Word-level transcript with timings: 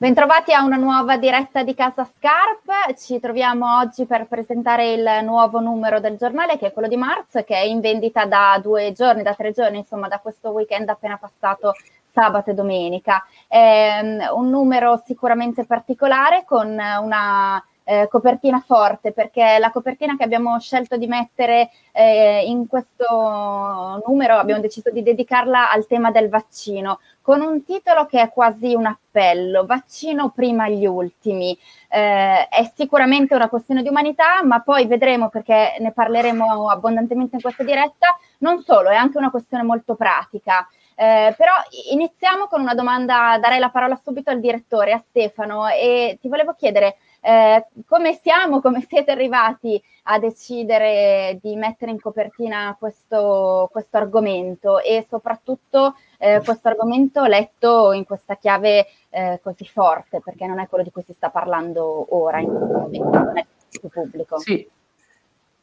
Bentrovati 0.00 0.52
a 0.52 0.62
una 0.62 0.76
nuova 0.76 1.16
diretta 1.16 1.64
di 1.64 1.74
Casa 1.74 2.04
Scarp. 2.04 2.96
Ci 2.96 3.18
troviamo 3.18 3.78
oggi 3.78 4.06
per 4.06 4.28
presentare 4.28 4.92
il 4.92 5.24
nuovo 5.24 5.58
numero 5.58 5.98
del 5.98 6.16
giornale, 6.16 6.56
che 6.56 6.68
è 6.68 6.72
quello 6.72 6.86
di 6.86 6.96
marzo, 6.96 7.42
che 7.42 7.56
è 7.56 7.64
in 7.64 7.80
vendita 7.80 8.24
da 8.24 8.60
due 8.62 8.92
giorni, 8.92 9.24
da 9.24 9.34
tre 9.34 9.50
giorni, 9.50 9.78
insomma, 9.78 10.06
da 10.06 10.20
questo 10.20 10.50
weekend 10.50 10.88
appena 10.88 11.16
passato 11.16 11.72
sabato 12.12 12.50
e 12.50 12.54
domenica. 12.54 13.26
È 13.48 13.98
um, 14.00 14.38
un 14.38 14.50
numero 14.50 15.02
sicuramente 15.04 15.64
particolare 15.64 16.44
con 16.44 16.68
una 16.68 17.60
eh, 17.88 18.06
copertina 18.10 18.60
forte 18.60 19.12
perché 19.12 19.56
la 19.58 19.70
copertina 19.70 20.14
che 20.14 20.22
abbiamo 20.22 20.60
scelto 20.60 20.98
di 20.98 21.06
mettere 21.06 21.70
eh, 21.92 22.44
in 22.44 22.66
questo 22.66 24.02
numero 24.06 24.34
abbiamo 24.36 24.60
deciso 24.60 24.90
di 24.90 25.02
dedicarla 25.02 25.70
al 25.70 25.86
tema 25.86 26.10
del 26.10 26.28
vaccino 26.28 27.00
con 27.22 27.40
un 27.40 27.64
titolo 27.64 28.04
che 28.04 28.20
è 28.20 28.30
quasi 28.30 28.74
un 28.74 28.84
appello, 28.84 29.64
vaccino 29.64 30.30
prima 30.30 30.68
gli 30.68 30.86
ultimi. 30.86 31.58
Eh, 31.88 32.48
è 32.48 32.70
sicuramente 32.74 33.34
una 33.34 33.48
questione 33.48 33.82
di 33.82 33.88
umanità, 33.88 34.42
ma 34.44 34.60
poi 34.60 34.86
vedremo 34.86 35.28
perché 35.28 35.76
ne 35.78 35.92
parleremo 35.92 36.70
abbondantemente 36.70 37.36
in 37.36 37.42
questa 37.42 37.64
diretta, 37.64 38.18
non 38.38 38.62
solo, 38.62 38.88
è 38.88 38.96
anche 38.96 39.18
una 39.18 39.30
questione 39.30 39.62
molto 39.62 39.94
pratica. 39.94 40.66
Eh, 40.94 41.34
però 41.36 41.52
iniziamo 41.92 42.46
con 42.46 42.60
una 42.62 42.74
domanda, 42.74 43.38
darei 43.38 43.58
la 43.58 43.68
parola 43.68 44.00
subito 44.02 44.30
al 44.30 44.40
direttore, 44.40 44.92
a 44.92 45.02
Stefano, 45.06 45.68
e 45.68 46.16
ti 46.20 46.28
volevo 46.28 46.54
chiedere 46.54 46.96
eh, 47.20 47.66
come 47.86 48.18
siamo, 48.22 48.60
come 48.60 48.84
siete 48.88 49.10
arrivati 49.10 49.80
a 50.04 50.18
decidere 50.18 51.38
di 51.42 51.56
mettere 51.56 51.90
in 51.90 52.00
copertina 52.00 52.74
questo, 52.78 53.68
questo 53.70 53.96
argomento 53.96 54.78
e 54.80 55.04
soprattutto 55.08 55.96
eh, 56.18 56.40
questo 56.44 56.68
argomento 56.68 57.24
letto 57.24 57.92
in 57.92 58.04
questa 58.04 58.36
chiave 58.36 58.86
eh, 59.10 59.40
così 59.42 59.66
forte, 59.66 60.20
perché 60.20 60.46
non 60.46 60.60
è 60.60 60.68
quello 60.68 60.84
di 60.84 60.90
cui 60.90 61.02
si 61.02 61.12
sta 61.12 61.30
parlando 61.30 62.06
ora 62.16 62.40
in 62.40 62.48
questo 62.48 62.78
momento, 62.78 63.18
non 63.18 63.38
è 63.38 63.46
più 63.68 63.88
pubblico. 63.88 64.38
Sì, 64.38 64.68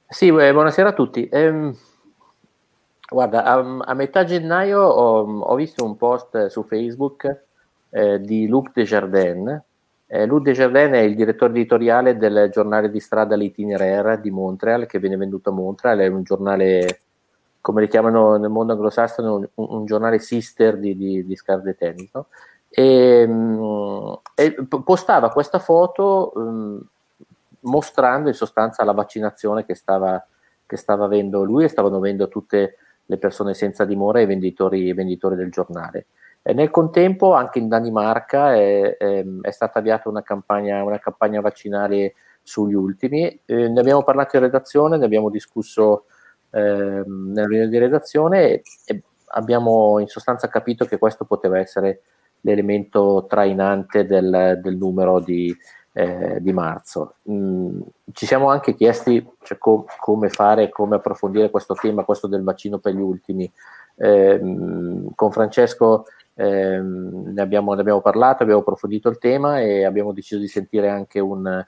sì 0.08 0.28
eh, 0.28 0.52
buonasera 0.54 0.90
a 0.90 0.94
tutti. 0.94 1.28
Ehm, 1.32 1.76
guarda, 3.10 3.44
a, 3.44 3.78
a, 3.80 3.94
metà 3.94 4.24
gennaio 4.24 4.82
ho, 4.82 5.40
ho, 5.40 5.56
visto 5.56 5.84
un 5.84 5.96
post 5.98 6.48
su 6.48 6.64
Facebook 6.64 7.44
eh, 7.90 8.20
di 8.22 8.48
Luc 8.48 8.72
Desjardins, 8.74 9.62
eh, 10.08 10.26
Lou 10.26 10.40
Desjardins 10.40 10.94
è 10.94 11.00
il 11.00 11.16
direttore 11.16 11.52
editoriale 11.52 12.18
del 12.18 12.50
giornale 12.52 12.92
di 12.92 13.00
strada 13.00 13.36
L'Itinéraire 13.36 14.22
di 14.22 14.30
Montreal, 14.30 14.86
che 14.86 15.00
viene 15.00 15.18
venduto 15.18 15.50
a 15.50 15.54
Montreal, 15.54 16.00
è 16.00 16.08
un 16.08 16.24
giornale, 16.24 17.00
come 17.60 17.82
li 17.82 17.88
chiamano 17.88 18.38
nel 18.38 18.50
mondo 18.50 18.74
anglosassone, 18.74 19.28
un, 19.28 19.48
un 19.68 19.86
giornale 19.86 20.20
sister 20.20 20.78
di, 20.78 20.96
di, 20.96 21.26
di 21.26 21.36
Scarlet 21.36 21.78
Tennis. 21.78 22.12
E, 22.70 23.26
mh, 23.26 24.20
e, 24.36 24.54
postava 24.84 25.32
questa 25.32 25.60
foto 25.60 26.34
mh, 26.36 26.78
mostrando 27.62 28.28
in 28.30 28.36
sostanza 28.36 28.84
la 28.84 28.92
vaccinazione 28.92 29.66
che 29.66 29.76
stava, 29.76 30.24
che 30.66 30.78
stava 30.78 31.06
avendo 31.06 31.44
lui 31.44 31.64
e 31.64 31.70
stavano 31.70 31.98
avendo 31.98 32.28
tutte 32.28 32.78
le 33.06 33.18
persone 33.18 33.54
senza 33.54 33.86
dimora 33.86 34.20
e 34.20 34.24
i 34.24 34.28
venditori, 34.28 34.86
i 34.86 34.94
venditori 34.94 35.36
del 35.36 35.52
giornale. 35.52 36.06
E 36.48 36.54
nel 36.54 36.70
contempo 36.70 37.34
anche 37.34 37.58
in 37.58 37.68
Danimarca 37.68 38.54
è, 38.54 38.98
è, 38.98 39.26
è 39.42 39.50
stata 39.50 39.80
avviata 39.80 40.10
una 40.10 40.22
campagna, 40.22 40.84
una 40.84 41.00
campagna, 41.00 41.42
vaccinale 41.42 42.14
sugli 42.44 42.76
ultimi. 42.76 43.42
Eh, 43.46 43.68
ne 43.68 43.80
abbiamo 43.80 44.04
parlato 44.04 44.36
in 44.36 44.44
redazione, 44.44 44.98
ne 44.98 45.06
abbiamo 45.06 45.32
discusso 45.32 46.06
eh, 46.52 46.60
nella 46.60 47.48
riunione 47.48 47.68
di 47.68 47.80
redazione 47.80 48.44
e, 48.44 48.64
e, 48.86 49.02
abbiamo 49.30 49.98
in 49.98 50.06
sostanza 50.06 50.48
capito 50.48 50.86
che 50.86 51.00
questo 51.00 51.26
poteva 51.26 51.58
essere 51.58 52.02
l'elemento 52.42 53.26
trainante 53.28 54.06
del, 54.06 54.60
del 54.62 54.78
numero 54.78 55.20
di, 55.20 55.52
eh, 55.94 56.38
di 56.42 56.54
marzo. 56.54 57.16
Mm, 57.28 57.82
ci 58.12 58.28
siamo 58.28 58.50
anche 58.50 58.76
chiesti 58.76 59.28
cioè, 59.42 59.58
com- 59.58 59.86
come 60.00 60.30
fare, 60.30 60.70
come 60.70 60.98
approfondire 60.98 61.50
questo 61.50 61.74
tema, 61.74 62.04
questo 62.04 62.28
del 62.28 62.44
vaccino 62.44 62.78
per 62.78 62.94
gli 62.94 63.02
ultimi. 63.02 63.52
Eh, 63.98 64.40
con 65.16 65.32
Francesco 65.32 66.06
eh, 66.36 66.80
ne, 66.80 67.42
abbiamo, 67.42 67.74
ne, 67.74 67.82
abbiamo, 67.82 68.02
parlato, 68.02 68.44
abbiamo 68.44 68.62
approfondito 68.62 69.10
il 69.10 69.18
tema 69.18 69.62
e 69.62 69.86
abbiamo 69.86 70.12
deciso 70.12 70.40
di 70.40 70.48
sentire 70.48 70.90
anche 70.90 71.20
un, 71.20 71.66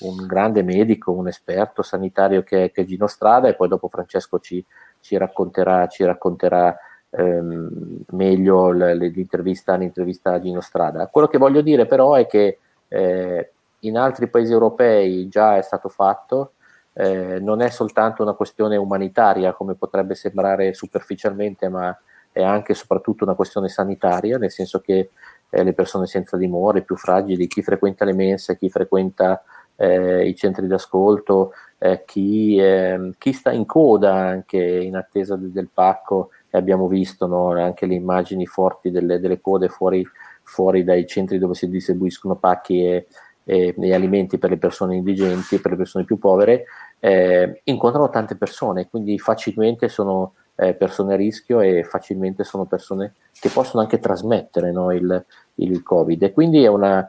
un 0.00 0.26
grande 0.26 0.62
medico, 0.62 1.12
un 1.12 1.28
esperto 1.28 1.82
sanitario 1.82 2.42
che, 2.42 2.70
che, 2.70 2.82
è 2.82 2.84
Gino 2.84 3.06
Strada 3.06 3.48
e 3.48 3.54
poi 3.54 3.68
dopo 3.68 3.88
Francesco 3.88 4.38
ci, 4.38 4.64
ci 5.00 5.16
racconterà, 5.16 5.86
ci 5.86 6.04
racconterà 6.04 6.76
ehm, 7.10 8.04
meglio 8.10 8.70
l'intervista, 8.70 9.76
l'intervista 9.76 10.34
a 10.34 10.40
Gino 10.40 10.60
Strada. 10.60 11.06
Quello 11.06 11.28
che 11.28 11.38
voglio 11.38 11.62
dire 11.62 11.86
però 11.86 12.14
è 12.14 12.26
che 12.26 12.58
eh, 12.88 13.50
in 13.80 13.96
altri 13.96 14.28
paesi 14.28 14.52
europei 14.52 15.26
già 15.28 15.56
è 15.56 15.62
stato 15.62 15.88
fatto, 15.88 16.52
eh, 16.92 17.38
non 17.40 17.62
è 17.62 17.70
soltanto 17.70 18.22
una 18.22 18.34
questione 18.34 18.76
umanitaria 18.76 19.54
come 19.54 19.74
potrebbe 19.74 20.14
sembrare 20.14 20.74
superficialmente, 20.74 21.68
ma 21.68 21.96
è 22.32 22.42
anche 22.42 22.72
e 22.72 22.74
soprattutto 22.74 23.24
una 23.24 23.34
questione 23.34 23.68
sanitaria, 23.68 24.38
nel 24.38 24.50
senso 24.50 24.80
che 24.80 25.10
eh, 25.50 25.62
le 25.62 25.74
persone 25.74 26.06
senza 26.06 26.36
dimora, 26.36 26.78
i 26.78 26.84
più 26.84 26.96
fragili, 26.96 27.46
chi 27.46 27.62
frequenta 27.62 28.04
le 28.04 28.14
mense, 28.14 28.56
chi 28.56 28.70
frequenta 28.70 29.42
eh, 29.76 30.26
i 30.26 30.34
centri 30.34 30.66
d'ascolto, 30.66 31.52
eh, 31.78 32.04
chi, 32.06 32.56
ehm, 32.58 33.14
chi, 33.18 33.32
sta 33.32 33.52
in 33.52 33.66
coda 33.66 34.14
anche 34.14 34.58
in 34.58 34.96
attesa 34.96 35.36
de- 35.36 35.52
del 35.52 35.68
pacco, 35.72 36.30
e 36.50 36.58
abbiamo 36.58 36.86
visto 36.86 37.26
no, 37.26 37.50
anche 37.52 37.86
le 37.86 37.94
immagini 37.94 38.46
forti 38.46 38.90
delle, 38.90 39.18
delle 39.20 39.40
code 39.40 39.68
fuori, 39.68 40.06
fuori, 40.42 40.84
dai 40.84 41.06
centri 41.06 41.38
dove 41.38 41.54
si 41.54 41.68
distribuiscono 41.68 42.36
pacchi 42.36 42.84
e, 42.84 43.06
e, 43.44 43.74
e, 43.76 43.94
alimenti 43.94 44.38
per 44.38 44.50
le 44.50 44.58
persone 44.58 44.96
indigenti, 44.96 45.58
per 45.58 45.72
le 45.72 45.76
persone 45.78 46.04
più 46.04 46.18
povere, 46.18 46.64
eh, 47.00 47.60
incontrano 47.64 48.10
tante 48.10 48.36
persone, 48.36 48.88
quindi 48.88 49.18
facilmente 49.18 49.88
sono 49.88 50.34
eh, 50.68 50.74
persone 50.74 51.14
a 51.14 51.16
rischio 51.16 51.60
e 51.60 51.84
facilmente 51.84 52.44
sono 52.44 52.64
persone 52.64 53.14
che 53.32 53.48
possono 53.48 53.82
anche 53.82 53.98
trasmettere 53.98 54.70
no, 54.70 54.92
il, 54.92 55.24
il, 55.56 55.82
Covid. 55.82 56.22
E 56.22 56.32
quindi 56.32 56.62
è 56.62 56.68
una, 56.68 57.08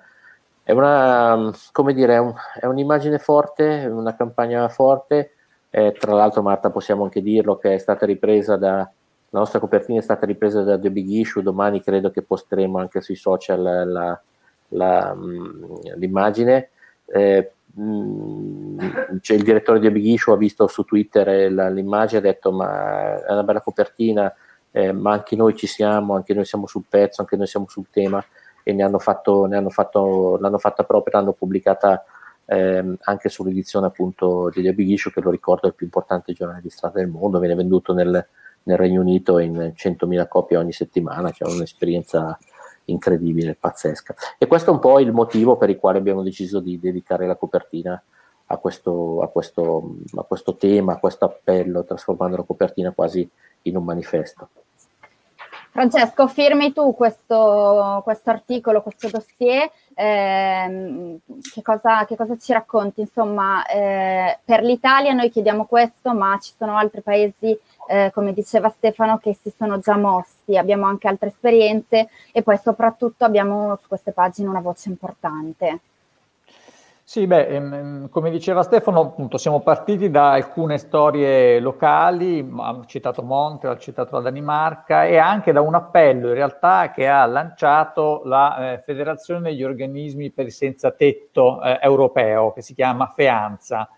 è 0.64 0.72
una 0.72 1.52
come 1.72 1.94
dire, 1.94 2.16
è, 2.16 2.20
un, 2.20 2.34
è 2.60 2.66
un'immagine 2.66 3.20
forte, 3.20 3.88
una 3.90 4.16
campagna 4.16 4.68
forte. 4.70 5.34
Eh, 5.70 5.96
tra 6.00 6.14
l'altro, 6.14 6.42
Marta, 6.42 6.70
possiamo 6.70 7.04
anche 7.04 7.22
dirlo 7.22 7.58
che 7.58 7.76
è 7.76 7.78
stata 7.78 8.06
ripresa 8.06 8.56
da 8.58 8.90
la 9.34 9.40
nostra 9.40 9.58
copertina 9.58 9.98
è 9.98 10.04
stata 10.04 10.28
ripresa 10.28 10.62
da 10.62 10.78
The 10.78 10.92
Big 10.92 11.10
Issue. 11.10 11.42
Domani 11.42 11.82
credo 11.82 12.12
che 12.12 12.22
posteremo 12.22 12.78
anche 12.78 13.02
sui 13.02 13.16
social 13.16 13.64
la, 13.64 14.22
la, 14.68 15.16
mm, 15.16 15.64
l'immagine. 15.96 16.70
Eh, 17.08 17.52
Mm, 17.80 18.63
cioè 19.22 19.38
il 19.38 19.44
direttore 19.44 19.80
di 19.80 19.90
Big 19.90 20.20
ha 20.28 20.36
visto 20.36 20.68
su 20.68 20.84
Twitter 20.84 21.52
la, 21.52 21.70
l'immagine 21.70 22.22
e 22.22 22.30
ha 22.30 22.32
detto 22.32 22.52
ma 22.52 23.24
è 23.26 23.32
una 23.32 23.44
bella 23.44 23.62
copertina 23.62 24.34
eh, 24.72 24.92
ma 24.92 25.12
anche 25.12 25.36
noi 25.36 25.56
ci 25.56 25.68
siamo, 25.68 26.16
anche 26.16 26.34
noi 26.34 26.46
siamo 26.46 26.66
sul 26.66 26.84
pezzo, 26.90 27.22
anche 27.22 27.36
noi 27.36 27.48
siamo 27.48 27.68
sul 27.70 27.86
tema 27.92 28.24
e 28.64 28.74
ne 28.74 28.84
hanno 28.84 28.98
fatto, 28.98 29.46
ne 29.46 29.56
hanno 29.56 29.70
fatto 29.70 30.38
l'hanno 30.40 30.58
fatta 30.58 30.84
proprio, 30.84 31.18
l'hanno 31.18 31.34
pubblicata 31.34 32.04
ehm, 32.46 32.98
anche 33.02 33.30
sull'edizione 33.30 33.86
appunto 33.86 34.50
di 34.54 34.62
The 34.64 34.74
che 35.12 35.22
lo 35.22 35.30
ricordo 35.30 35.66
è 35.66 35.68
il 35.68 35.76
più 35.76 35.86
importante 35.86 36.34
giornale 36.34 36.62
di 36.62 36.70
strada 36.70 37.00
del 37.00 37.10
mondo, 37.10 37.40
viene 37.40 37.56
venduto 37.56 37.94
nel, 37.94 38.28
nel 38.64 38.78
Regno 38.78 39.02
Unito 39.02 39.38
in 39.38 39.74
100.000 39.76 40.28
copie 40.28 40.58
ogni 40.58 40.74
settimana, 40.74 41.30
cioè 41.30 41.52
un'esperienza 41.52 42.38
incredibile, 42.86 43.56
pazzesca. 43.56 44.16
E 44.38 44.48
questo 44.48 44.72
è 44.72 44.74
un 44.74 44.80
po' 44.80 45.00
il 45.00 45.12
motivo 45.12 45.56
per 45.56 45.70
il 45.70 45.78
quale 45.78 46.00
abbiamo 46.00 46.24
deciso 46.24 46.60
di 46.60 46.80
dedicare 46.80 47.28
la 47.28 47.36
copertina 47.36 48.02
a 48.54 48.58
questo, 48.58 49.22
a 49.22 49.28
questo, 49.28 49.96
a 50.16 50.24
questo 50.24 50.56
tema, 50.56 50.94
a 50.94 50.98
questo 50.98 51.26
appello, 51.26 51.84
trasformando 51.84 52.38
la 52.38 52.44
copertina 52.44 52.92
quasi 52.92 53.30
in 53.64 53.78
un 53.78 53.84
manifesto. 53.84 54.50
Francesco, 55.74 56.28
firmi 56.28 56.72
tu 56.72 56.94
questo, 56.94 58.02
questo 58.04 58.30
articolo, 58.30 58.84
questo 58.84 59.10
dossier, 59.10 59.72
eh, 59.96 61.20
che, 61.52 61.62
cosa, 61.64 62.06
che, 62.06 62.16
cosa, 62.16 62.38
ci 62.38 62.54
racconti? 62.54 63.02
Insomma, 63.02 63.66
eh, 63.66 64.38
per 64.46 64.62
l'Italia 64.62 65.14
noi 65.14 65.32
chiediamo 65.32 65.66
questo, 65.66 66.14
ma 66.14 66.38
ci 66.40 66.54
sono 66.56 66.78
altri 66.78 67.02
paesi 67.02 67.58
eh, 67.88 68.12
come 68.14 68.34
diceva 68.34 68.70
Stefano, 68.70 69.18
che 69.18 69.36
si 69.42 69.52
sono 69.58 69.80
già 69.80 69.98
mossi, 69.98 70.56
abbiamo 70.56 70.86
anche 70.86 71.08
altre 71.08 71.30
esperienze 71.30 72.08
e 72.32 72.44
poi 72.44 72.60
soprattutto 72.60 73.26
abbiamo 73.26 73.76
su 73.82 73.88
queste 73.88 74.12
pagine 74.12 74.50
una 74.50 74.62
voce 74.62 74.90
importante. 74.90 75.80
Sì, 77.06 77.28
beh, 77.28 77.48
ehm, 77.48 78.10
come 78.10 78.32
diceva 78.32 78.64
Stefano, 78.64 79.02
appunto, 79.02 79.38
siamo 79.38 79.60
partiti 79.60 80.10
da 80.10 80.32
alcune 80.32 80.78
storie 80.78 81.60
locali, 81.60 82.50
ha 82.58 82.82
citato 82.86 83.22
Montreal, 83.24 83.76
ha 83.76 83.78
citato 83.78 84.16
la 84.16 84.22
Danimarca 84.22 85.04
e 85.06 85.18
anche 85.18 85.52
da 85.52 85.60
un 85.60 85.76
appello 85.76 86.30
in 86.30 86.34
realtà 86.34 86.92
che 86.92 87.10
ha 87.10 87.26
lanciato 87.26 88.22
la 88.24 88.74
eh, 88.76 88.82
Federazione 88.86 89.42
degli 89.42 89.64
organismi 89.64 90.32
per 90.32 90.46
il 90.46 90.54
senza 90.54 90.92
tetto 90.92 91.62
eh, 91.62 91.78
europeo, 91.82 92.54
che 92.54 92.62
si 92.62 92.74
chiama 92.74 93.12
FEANZA. 93.14 93.90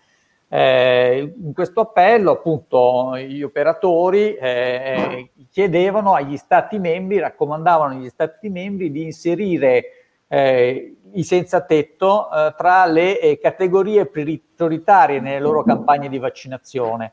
Eh, 0.48 1.34
in 1.44 1.52
questo 1.54 1.82
appello, 1.82 2.32
appunto, 2.32 3.16
gli 3.18 3.42
operatori 3.42 4.34
eh, 4.34 5.30
chiedevano 5.50 6.14
agli 6.14 6.36
Stati 6.36 6.80
membri, 6.80 7.20
raccomandavano 7.20 7.94
agli 7.94 8.08
Stati 8.08 8.48
membri 8.48 8.90
di 8.90 9.04
inserire 9.04 9.95
eh, 10.28 10.96
i 11.12 11.22
senza 11.22 11.62
tetto 11.62 12.30
eh, 12.30 12.54
tra 12.56 12.84
le 12.86 13.20
eh, 13.20 13.38
categorie 13.38 14.06
prioritarie 14.06 15.20
nelle 15.20 15.40
loro 15.40 15.62
campagne 15.62 16.08
di 16.08 16.18
vaccinazione 16.18 17.12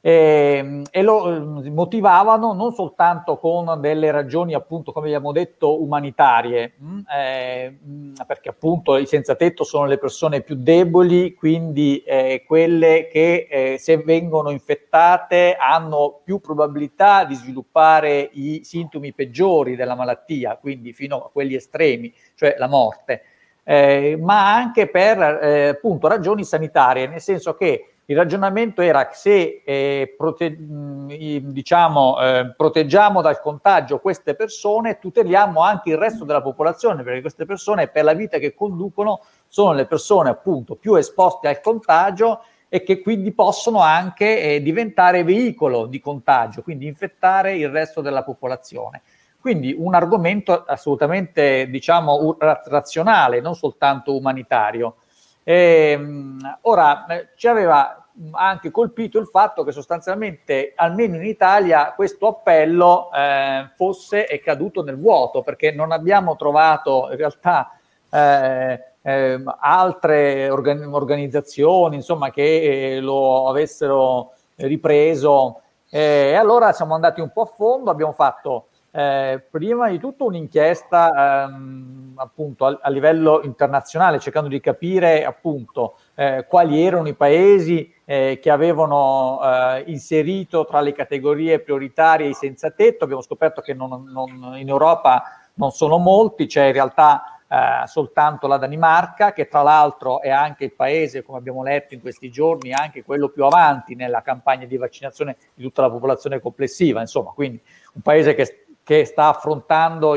e, 0.00 0.56
ehm, 0.56 0.82
e 0.90 1.02
lo 1.02 1.62
eh, 1.62 1.70
motivavano 1.70 2.52
non 2.54 2.72
soltanto 2.72 3.36
con 3.36 3.80
delle 3.80 4.10
ragioni 4.10 4.54
appunto 4.54 4.92
come 4.92 5.06
abbiamo 5.06 5.32
detto 5.32 5.82
umanitarie 5.82 6.72
mh, 6.76 6.86
mm, 6.86 7.00
eh, 7.12 7.78
perché 8.26 8.48
appunto 8.48 8.96
i 8.96 9.06
senza 9.06 9.34
tetto 9.34 9.64
sono 9.64 9.84
le 9.84 9.98
persone 9.98 10.40
più 10.40 10.56
deboli 10.56 11.34
quindi 11.34 12.02
eh, 12.02 12.44
quelle 12.46 13.08
che 13.10 13.46
eh, 13.50 13.78
se 13.78 13.98
vengono 13.98 14.50
infettate 14.50 15.56
hanno 15.56 16.20
più 16.24 16.40
probabilità 16.40 17.24
di 17.24 17.34
sviluppare 17.34 18.30
i 18.32 18.62
sintomi 18.64 19.12
peggiori 19.12 19.76
della 19.76 19.94
malattia 19.94 20.56
quindi 20.56 20.92
fino 20.92 21.24
a 21.24 21.30
quelli 21.30 21.54
estremi 21.54 22.12
cioè 22.34 22.54
la 22.58 22.68
morte. 22.68 23.22
Eh, 23.62 24.18
ma 24.18 24.54
anche 24.54 24.88
per 24.88 25.18
eh, 25.20 25.68
appunto 25.68 26.08
ragioni 26.08 26.44
sanitarie 26.44 27.06
nel 27.06 27.20
senso 27.20 27.54
che 27.54 27.89
il 28.10 28.16
ragionamento 28.16 28.82
era 28.82 29.06
che 29.06 29.14
se 29.14 29.62
eh, 29.64 30.14
prote- 30.16 30.56
diciamo, 30.58 32.20
eh, 32.20 32.54
proteggiamo 32.56 33.22
dal 33.22 33.40
contagio 33.40 34.00
queste 34.00 34.34
persone, 34.34 34.98
tuteliamo 34.98 35.60
anche 35.60 35.90
il 35.90 35.96
resto 35.96 36.24
della 36.24 36.42
popolazione, 36.42 37.04
perché 37.04 37.20
queste 37.20 37.46
persone 37.46 37.86
per 37.86 38.02
la 38.02 38.12
vita 38.12 38.38
che 38.38 38.52
conducono 38.52 39.20
sono 39.46 39.74
le 39.74 39.86
persone 39.86 40.28
appunto 40.28 40.74
più 40.74 40.96
esposte 40.96 41.46
al 41.46 41.60
contagio 41.60 42.42
e 42.68 42.82
che 42.82 43.00
quindi 43.00 43.30
possono 43.30 43.78
anche 43.78 44.40
eh, 44.40 44.60
diventare 44.60 45.22
veicolo 45.22 45.86
di 45.86 46.00
contagio, 46.00 46.62
quindi 46.62 46.88
infettare 46.88 47.54
il 47.56 47.68
resto 47.68 48.00
della 48.00 48.24
popolazione. 48.24 49.02
Quindi 49.40 49.72
un 49.78 49.94
argomento 49.94 50.64
assolutamente, 50.66 51.70
diciamo, 51.70 52.36
razionale, 52.40 53.40
non 53.40 53.54
soltanto 53.54 54.16
umanitario. 54.16 54.96
E, 55.44 55.92
ehm, 55.92 56.58
ora, 56.62 57.06
eh, 57.06 57.28
ci 57.36 57.46
aveva 57.46 57.99
anche 58.32 58.70
colpito 58.70 59.18
il 59.18 59.26
fatto 59.26 59.64
che 59.64 59.72
sostanzialmente, 59.72 60.72
almeno 60.74 61.16
in 61.16 61.24
Italia, 61.24 61.92
questo 61.94 62.28
appello 62.28 63.10
eh, 63.12 63.70
fosse 63.76 64.26
è 64.26 64.40
caduto 64.40 64.82
nel 64.82 64.98
vuoto, 64.98 65.42
perché 65.42 65.72
non 65.72 65.92
abbiamo 65.92 66.36
trovato 66.36 67.08
in 67.10 67.16
realtà 67.16 67.78
eh, 68.10 68.80
eh, 69.02 69.42
altre 69.60 70.50
organ- 70.50 70.92
organizzazioni 70.92 71.96
insomma, 71.96 72.30
che 72.30 72.96
eh, 72.96 73.00
lo 73.00 73.48
avessero 73.48 74.32
ripreso. 74.56 75.62
E 75.88 76.34
allora 76.34 76.72
siamo 76.72 76.94
andati 76.94 77.20
un 77.20 77.30
po' 77.32 77.42
a 77.42 77.46
fondo, 77.46 77.90
abbiamo 77.90 78.12
fatto 78.12 78.66
eh, 78.92 79.40
prima 79.48 79.88
di 79.88 79.98
tutto 79.98 80.24
un'inchiesta 80.24 81.44
ehm, 81.44 82.14
appunto 82.16 82.66
a, 82.66 82.78
a, 82.82 82.90
livello 82.90 83.40
internazionale, 83.44 84.18
cercando 84.18 84.48
di 84.48 84.60
capire 84.60 85.24
appunto 85.24 85.96
eh, 86.16 86.44
quali 86.48 86.84
erano 86.84 87.08
i 87.08 87.14
paesi 87.14 87.92
eh, 88.10 88.40
che 88.42 88.50
avevano 88.50 89.38
eh, 89.40 89.84
inserito 89.86 90.64
tra 90.64 90.80
le 90.80 90.92
categorie 90.92 91.60
prioritarie 91.60 92.26
i 92.26 92.34
senza 92.34 92.72
tetto. 92.72 93.04
Abbiamo 93.04 93.22
scoperto 93.22 93.60
che 93.60 93.72
non, 93.72 94.02
non, 94.10 94.56
in 94.56 94.68
Europa 94.68 95.22
non 95.54 95.70
sono 95.70 95.96
molti, 95.96 96.46
c'è 96.46 96.64
in 96.64 96.72
realtà 96.72 97.38
eh, 97.46 97.86
soltanto 97.86 98.48
la 98.48 98.56
Danimarca, 98.56 99.32
che 99.32 99.46
tra 99.46 99.62
l'altro 99.62 100.20
è 100.22 100.28
anche 100.28 100.64
il 100.64 100.72
paese, 100.72 101.22
come 101.22 101.38
abbiamo 101.38 101.62
letto 101.62 101.94
in 101.94 102.00
questi 102.00 102.32
giorni, 102.32 102.72
anche 102.72 103.04
quello 103.04 103.28
più 103.28 103.44
avanti 103.44 103.94
nella 103.94 104.22
campagna 104.22 104.66
di 104.66 104.76
vaccinazione 104.76 105.36
di 105.54 105.62
tutta 105.62 105.82
la 105.82 105.90
popolazione 105.90 106.40
complessiva. 106.40 107.00
Insomma, 107.00 107.30
quindi 107.30 107.62
un 107.92 108.02
paese 108.02 108.34
che 108.34 108.64
che 108.82 109.04
sta 109.04 109.28
affrontando 109.28 110.16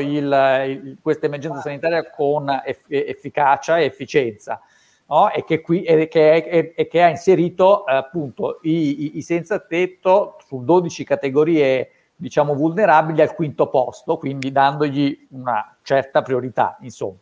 questa 1.00 1.26
emergenza 1.26 1.60
sanitaria 1.60 2.10
con 2.10 2.48
eff- 2.64 2.86
efficacia 2.88 3.78
e 3.78 3.84
efficienza. 3.84 4.60
No? 5.06 5.30
E, 5.30 5.44
che 5.44 5.60
qui, 5.60 5.82
e, 5.82 6.08
che 6.08 6.44
è, 6.44 6.72
e, 6.74 6.88
che 6.88 7.02
ha 7.02 7.08
inserito 7.08 7.86
eh, 7.86 7.94
appunto 7.94 8.60
i, 8.62 9.04
i, 9.04 9.18
i, 9.18 9.22
senza 9.22 9.58
tetto 9.60 10.36
su 10.46 10.64
12 10.64 11.04
categorie 11.04 11.90
diciamo 12.16 12.54
vulnerabili 12.54 13.20
al 13.20 13.34
quinto 13.34 13.68
posto, 13.68 14.16
quindi 14.16 14.52
dandogli 14.52 15.26
una 15.30 15.76
certa 15.82 16.22
priorità, 16.22 16.78
insomma. 16.80 17.18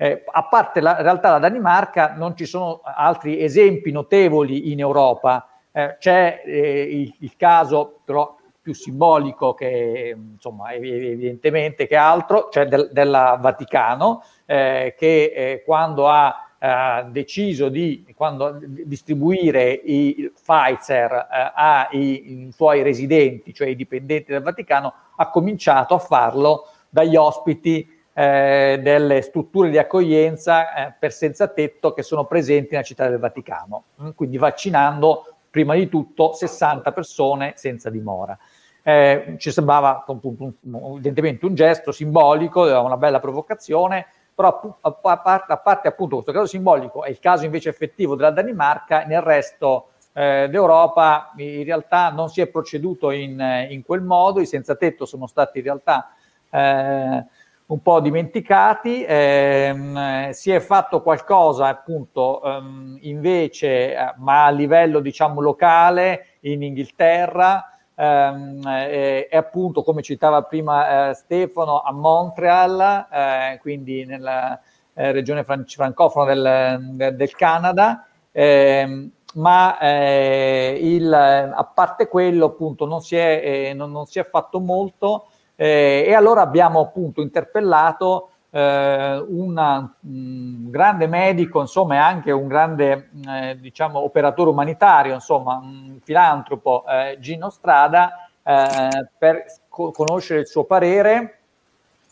Eh, 0.00 0.22
a 0.24 0.44
parte 0.44 0.80
la, 0.80 0.96
in 0.96 1.02
realtà 1.02 1.32
la 1.32 1.38
Danimarca, 1.38 2.14
non 2.16 2.36
ci 2.36 2.46
sono 2.46 2.80
altri 2.84 3.42
esempi 3.42 3.90
notevoli 3.90 4.70
in 4.70 4.78
Europa. 4.78 5.48
Eh, 5.72 5.96
c'è 5.98 6.42
eh, 6.46 6.82
il, 6.82 7.14
il, 7.18 7.36
caso, 7.36 7.98
però 8.04 8.36
più 8.62 8.72
simbolico 8.74 9.54
che 9.54 10.16
insomma 10.16 10.72
evidentemente 10.72 11.88
che 11.88 11.96
altro, 11.96 12.48
cioè 12.50 12.66
del, 12.66 12.90
del 12.92 13.10
Vaticano, 13.40 14.22
eh, 14.46 14.94
che 14.96 15.32
eh, 15.34 15.62
quando 15.64 16.08
ha 16.08 16.47
eh, 16.58 17.06
deciso 17.10 17.68
di 17.68 18.04
quando, 18.16 18.58
distribuire 18.60 19.70
i 19.70 20.32
Pfizer 20.34 21.12
eh, 21.12 21.52
ai 21.54 22.50
suoi 22.52 22.82
residenti, 22.82 23.54
cioè 23.54 23.68
i 23.68 23.76
dipendenti 23.76 24.32
del 24.32 24.42
Vaticano, 24.42 24.92
ha 25.16 25.30
cominciato 25.30 25.94
a 25.94 25.98
farlo 25.98 26.66
dagli 26.88 27.16
ospiti 27.16 27.96
eh, 28.12 28.80
delle 28.82 29.22
strutture 29.22 29.70
di 29.70 29.78
accoglienza 29.78 30.74
eh, 30.74 30.94
per 30.98 31.12
senza 31.12 31.46
tetto 31.46 31.92
che 31.92 32.02
sono 32.02 32.24
presenti 32.24 32.70
nella 32.72 32.82
città 32.82 33.08
del 33.08 33.20
Vaticano, 33.20 33.84
quindi 34.16 34.38
vaccinando 34.38 35.34
prima 35.50 35.74
di 35.74 35.88
tutto 35.88 36.32
60 36.32 36.90
persone 36.90 37.52
senza 37.54 37.90
dimora. 37.90 38.36
Eh, 38.82 39.36
ci 39.38 39.52
sembrava 39.52 40.04
evidentemente 40.06 41.46
un 41.46 41.54
gesto 41.54 41.92
simbolico, 41.92 42.62
una 42.62 42.96
bella 42.96 43.20
provocazione, 43.20 44.06
però 44.38 44.78
a, 44.82 44.92
parte, 44.92 45.88
appunto 45.88 46.14
questo 46.14 46.30
caso 46.30 46.46
simbolico 46.46 47.02
e 47.02 47.10
il 47.10 47.18
caso 47.18 47.44
invece 47.44 47.70
effettivo 47.70 48.14
della 48.14 48.30
Danimarca, 48.30 49.02
nel 49.02 49.20
resto 49.20 49.88
eh, 50.12 50.46
d'Europa 50.48 51.32
in 51.38 51.64
realtà 51.64 52.10
non 52.10 52.28
si 52.28 52.40
è 52.40 52.46
proceduto 52.46 53.10
in, 53.10 53.66
in, 53.68 53.82
quel 53.82 54.00
modo, 54.00 54.38
i 54.38 54.46
senza 54.46 54.76
tetto 54.76 55.06
sono 55.06 55.26
stati 55.26 55.58
in 55.58 55.64
realtà 55.64 56.12
eh, 56.50 57.24
un 57.66 57.82
po' 57.82 57.98
dimenticati, 57.98 59.04
ehm, 59.04 60.30
si 60.30 60.52
è 60.52 60.60
fatto 60.60 61.02
qualcosa 61.02 61.66
appunto 61.66 62.40
ehm, 62.40 62.98
invece, 63.00 63.96
eh, 63.96 64.14
ma 64.18 64.44
a 64.44 64.50
livello 64.50 65.00
diciamo 65.00 65.40
locale 65.40 66.36
in 66.42 66.62
Inghilterra, 66.62 67.76
ehm, 67.98 68.66
e, 68.66 69.28
e, 69.30 69.36
appunto 69.36 69.82
come 69.82 70.02
citava 70.02 70.42
prima 70.42 71.10
eh, 71.10 71.14
Stefano 71.14 71.80
a 71.80 71.92
Montreal, 71.92 73.06
eh, 73.10 73.58
quindi 73.60 74.04
nella 74.04 74.60
eh, 74.94 75.12
regione 75.12 75.42
fran- 75.44 75.64
francofona 75.66 76.34
del, 76.34 77.14
del 77.14 77.30
Canada, 77.34 78.06
ehm, 78.30 79.10
ma 79.34 79.78
eh, 79.78 80.78
il, 80.80 81.12
a 81.12 81.64
parte 81.74 82.08
quello 82.08 82.46
appunto 82.46 82.86
non 82.86 83.00
si 83.00 83.16
è, 83.16 83.40
eh, 83.44 83.74
non, 83.74 83.90
non 83.90 84.06
si 84.06 84.18
è 84.18 84.24
fatto 84.24 84.58
molto 84.60 85.28
eh, 85.54 86.04
e 86.06 86.14
allora 86.14 86.40
abbiamo 86.40 86.80
appunto 86.80 87.20
interpellato 87.20 88.30
eh, 88.50 89.24
un 89.28 89.90
mm, 90.06 90.70
grande 90.70 91.06
medico, 91.06 91.60
insomma, 91.60 91.94
e 91.94 91.98
anche 91.98 92.30
un 92.32 92.48
grande, 92.48 93.10
eh, 93.26 93.58
diciamo, 93.60 93.98
operatore 93.98 94.50
umanitario, 94.50 95.14
insomma, 95.14 95.56
un 95.62 95.98
filantropo, 96.02 96.84
eh, 96.86 97.16
Gino 97.20 97.50
Strada, 97.50 98.28
eh, 98.42 99.08
per 99.18 99.44
co- 99.68 99.90
conoscere 99.90 100.40
il 100.40 100.46
suo 100.46 100.64
parere 100.64 101.40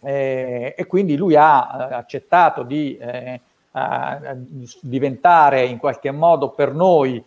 eh, 0.02 0.74
e 0.76 0.86
quindi 0.86 1.16
lui 1.16 1.34
ha 1.36 1.88
eh, 1.90 1.94
accettato 1.94 2.62
di 2.62 2.98
diventare 4.80 5.66
in 5.66 5.76
qualche 5.76 6.10
modo 6.10 6.48
per 6.48 6.72
noi 6.72 7.22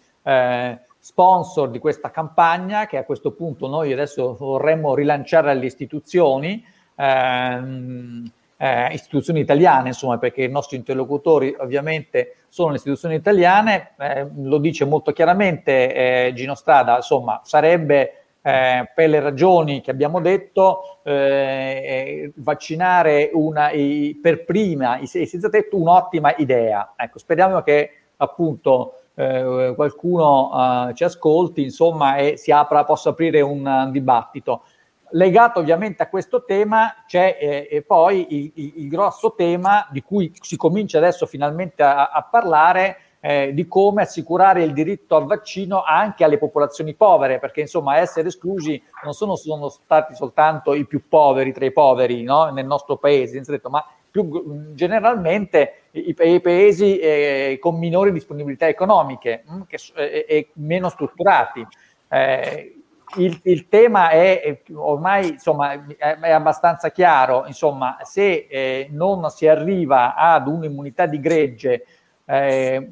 sponsor 0.99 1.69
di 1.69 1.77
questa 1.77 2.09
campagna 2.09 2.87
che 2.87 2.97
a 2.97 3.03
questo 3.03 3.31
punto 3.31 3.67
noi 3.67 3.93
adesso 3.93 4.35
vorremmo 4.35 4.95
rilanciare 4.95 5.51
alle 5.51 5.65
istituzioni. 5.65 6.63
Ehm, 6.95 8.31
eh, 8.61 8.93
istituzioni 8.93 9.39
italiane, 9.39 9.87
insomma, 9.89 10.17
perché 10.17 10.43
i 10.43 10.51
nostri 10.51 10.75
interlocutori 10.75 11.55
ovviamente 11.59 12.35
sono 12.49 12.69
le 12.69 12.75
istituzioni 12.75 13.15
italiane, 13.15 13.91
eh, 13.97 14.27
lo 14.35 14.57
dice 14.57 14.83
molto 14.83 15.13
chiaramente 15.13 15.93
eh, 16.27 16.33
Gino 16.33 16.55
Strada, 16.55 16.97
insomma, 16.97 17.39
sarebbe 17.43 18.25
eh, 18.41 18.89
per 18.93 19.09
le 19.09 19.21
ragioni 19.21 19.79
che 19.79 19.91
abbiamo 19.91 20.19
detto 20.19 20.99
eh, 21.03 21.13
eh, 21.13 22.31
vaccinare 22.35 23.29
una, 23.33 23.71
i, 23.71 24.19
per 24.21 24.43
prima 24.43 24.97
i, 24.97 25.03
i 25.03 25.25
senza 25.25 25.49
tetto 25.49 25.77
un'ottima 25.77 26.35
idea. 26.35 26.93
Ecco, 26.97 27.17
speriamo 27.17 27.61
che 27.61 27.91
appunto 28.17 28.95
qualcuno 29.19 30.93
ci 30.93 31.03
ascolti, 31.03 31.61
insomma, 31.61 32.15
e 32.15 32.37
si 32.37 32.53
apra, 32.53 32.85
possa 32.85 33.09
aprire 33.09 33.41
un, 33.41 33.65
un 33.65 33.91
dibattito. 33.91 34.63
Legato 35.11 35.59
ovviamente 35.59 36.03
a 36.03 36.09
questo 36.09 36.43
tema 36.45 37.03
c'è 37.07 37.67
eh, 37.69 37.81
poi 37.81 38.27
il, 38.29 38.51
il, 38.55 38.73
il, 38.83 38.87
grosso 38.87 39.33
tema 39.35 39.87
di 39.91 40.01
cui 40.01 40.31
si 40.39 40.55
comincia 40.55 40.97
adesso 40.97 41.25
finalmente 41.25 41.81
a, 41.81 42.09
a 42.09 42.23
parlare 42.23 42.97
eh, 43.21 43.53
di 43.53 43.67
come 43.67 44.03
assicurare 44.03 44.63
il 44.63 44.73
diritto 44.73 45.15
al 45.15 45.25
vaccino 45.25 45.83
anche 45.83 46.23
alle 46.23 46.37
popolazioni 46.37 46.93
povere, 46.93 47.39
perché 47.39 47.61
insomma 47.61 47.97
essere 47.97 48.27
esclusi 48.27 48.81
non 49.03 49.13
sono, 49.13 49.35
sono 49.35 49.69
stati 49.69 50.15
soltanto 50.15 50.73
i 50.73 50.85
più 50.85 51.07
poveri 51.07 51.51
tra 51.51 51.65
i 51.65 51.71
poveri 51.71 52.23
no? 52.23 52.49
nel 52.51 52.65
nostro 52.65 52.97
paese, 52.97 53.41
detto, 53.41 53.69
ma 53.69 53.85
più 54.09 54.73
generalmente 54.73 55.83
i, 55.91 56.15
i 56.17 56.41
paesi 56.41 56.97
eh, 56.97 57.57
con 57.59 57.77
minori 57.77 58.11
disponibilità 58.11 58.67
economiche 58.67 59.43
mh, 59.45 59.55
mm, 59.55 59.61
che, 59.67 59.77
eh, 59.95 60.25
e 60.27 60.49
meno 60.53 60.89
strutturati. 60.89 61.65
Eh, 62.07 62.73
il, 63.17 63.39
il, 63.43 63.67
tema 63.67 64.09
è 64.09 64.61
ormai 64.73 65.29
insomma, 65.29 65.85
è, 65.97 66.31
abbastanza 66.31 66.91
chiaro, 66.91 67.45
insomma, 67.47 67.97
se 68.03 68.47
eh, 68.49 68.87
non 68.91 69.29
si 69.29 69.47
arriva 69.47 70.15
ad 70.15 70.47
un'immunità 70.47 71.05
di 71.05 71.19
gregge, 71.19 71.85
eh, 72.25 72.89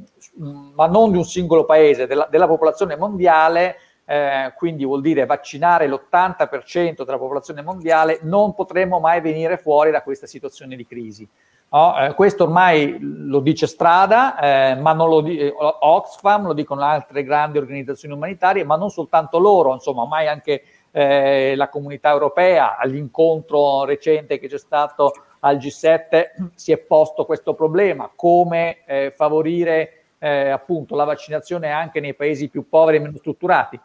ma 0.75 0.87
non 0.87 1.11
di 1.11 1.17
un 1.17 1.25
singolo 1.25 1.65
paese, 1.65 2.07
della, 2.07 2.27
della 2.29 2.47
popolazione 2.47 2.95
mondiale, 2.95 3.77
eh, 4.05 4.53
quindi 4.55 4.85
vuol 4.85 5.01
dire 5.01 5.25
vaccinare 5.25 5.87
l'80% 5.87 7.03
della 7.03 7.17
popolazione 7.17 7.61
mondiale, 7.61 8.19
non 8.23 8.53
potremo 8.53 8.99
mai 8.99 9.21
venire 9.21 9.57
fuori 9.57 9.91
da 9.91 10.01
questa 10.01 10.25
situazione 10.25 10.75
di 10.75 10.85
crisi. 10.85 11.27
No, 11.69 11.99
eh, 11.99 12.13
questo 12.13 12.43
ormai 12.43 12.97
lo 13.01 13.39
dice 13.41 13.67
Strada, 13.67 14.39
eh, 14.39 14.75
ma 14.75 14.93
non 14.93 15.09
lo 15.09 15.21
dice 15.21 15.53
Oxfam, 15.53 16.45
lo 16.45 16.53
dicono 16.53 16.81
altre 16.81 17.23
grandi 17.23 17.57
organizzazioni 17.57 18.13
umanitarie, 18.13 18.63
ma 18.63 18.77
non 18.77 18.89
soltanto 18.89 19.37
loro, 19.37 19.73
insomma, 19.73 20.03
ormai 20.03 20.27
anche 20.27 20.63
eh, 20.91 21.55
la 21.57 21.67
comunità 21.67 22.09
europea, 22.09 22.77
all'incontro 22.77 23.83
recente 23.83 24.39
che 24.39 24.47
c'è 24.47 24.57
stato 24.57 25.11
al 25.41 25.57
G7, 25.57 26.51
si 26.55 26.71
è 26.71 26.77
posto 26.77 27.25
questo 27.25 27.53
problema, 27.53 28.09
come 28.15 28.85
eh, 28.85 29.11
favorire 29.11 30.03
eh, 30.19 30.49
appunto 30.49 30.95
la 30.95 31.03
vaccinazione 31.03 31.69
anche 31.69 31.99
nei 31.99 32.15
paesi 32.15 32.47
più 32.47 32.69
poveri 32.69 32.97
e 32.97 32.99
meno 33.01 33.17
strutturati. 33.17 33.79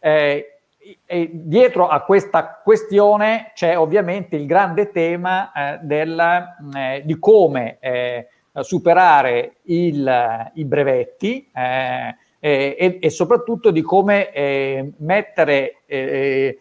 Eh, 0.00 0.59
dietro 1.30 1.88
a 1.88 2.02
questa 2.02 2.60
questione 2.62 3.52
c'è 3.54 3.76
ovviamente 3.76 4.36
il 4.36 4.46
grande 4.46 4.90
tema 4.90 5.52
eh, 5.52 5.78
del, 5.82 6.18
eh, 6.76 7.02
di 7.04 7.18
come 7.18 7.78
eh, 7.80 8.28
superare 8.60 9.56
il, 9.64 10.50
i 10.54 10.64
brevetti 10.64 11.48
eh, 11.54 12.16
e, 12.38 12.98
e, 13.00 13.10
soprattutto 13.10 13.70
di 13.70 13.82
come 13.82 14.32
eh, 14.32 14.92
mettere 14.98 15.82
eh, 15.86 16.56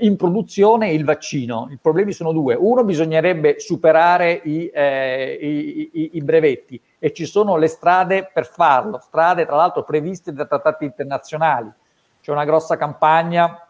in 0.00 0.16
produzione 0.16 0.92
il 0.92 1.04
vaccino. 1.04 1.68
I 1.72 1.78
problemi 1.80 2.12
sono 2.12 2.32
due. 2.32 2.54
Uno, 2.54 2.84
bisognerebbe 2.84 3.58
superare 3.58 4.40
i, 4.44 4.70
i, 4.72 5.90
i, 5.92 6.10
i 6.12 6.22
brevetti 6.22 6.80
e 6.98 7.12
ci 7.12 7.24
sono 7.24 7.56
le 7.56 7.66
strade 7.66 8.30
per 8.32 8.46
farlo, 8.46 9.00
strade 9.00 9.44
tra 9.44 9.56
l'altro 9.56 9.82
previste 9.82 10.32
da 10.32 10.44
trattati 10.44 10.84
internazionali 10.84 11.72
c'è 12.22 12.30
una 12.30 12.44
grossa 12.44 12.76
campagna 12.76 13.66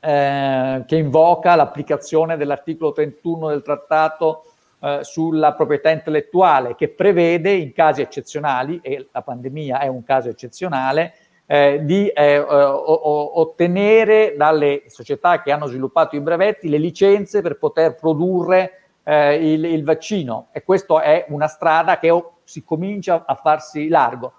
eh, 0.00 0.84
che 0.86 0.96
invoca 0.96 1.54
l'applicazione 1.54 2.36
dell'articolo 2.36 2.92
31 2.92 3.48
del 3.48 3.62
trattato 3.62 4.44
eh, 4.80 4.98
sulla 5.02 5.54
proprietà 5.54 5.90
intellettuale, 5.90 6.74
che 6.74 6.88
prevede 6.88 7.52
in 7.52 7.72
casi 7.72 8.02
eccezionali, 8.02 8.78
e 8.82 9.08
la 9.10 9.22
pandemia 9.22 9.80
è 9.80 9.88
un 9.88 10.02
caso 10.02 10.28
eccezionale, 10.28 11.14
eh, 11.46 11.80
di 11.82 12.08
eh, 12.08 12.38
o- 12.38 13.40
ottenere 13.40 14.34
dalle 14.36 14.82
società 14.88 15.42
che 15.42 15.52
hanno 15.52 15.66
sviluppato 15.66 16.16
i 16.16 16.20
brevetti 16.20 16.68
le 16.68 16.78
licenze 16.78 17.40
per 17.40 17.56
poter 17.56 17.94
produrre 17.94 18.80
eh, 19.04 19.52
il, 19.52 19.64
il, 19.64 19.84
vaccino. 19.84 20.48
E 20.52 20.62
questa 20.64 21.02
è 21.02 21.26
una 21.28 21.46
strada 21.46 21.98
che 21.98 22.24
si 22.44 22.64
comincia 22.64 23.24
a 23.26 23.34
farsi 23.36 23.88
largo. 23.88 24.32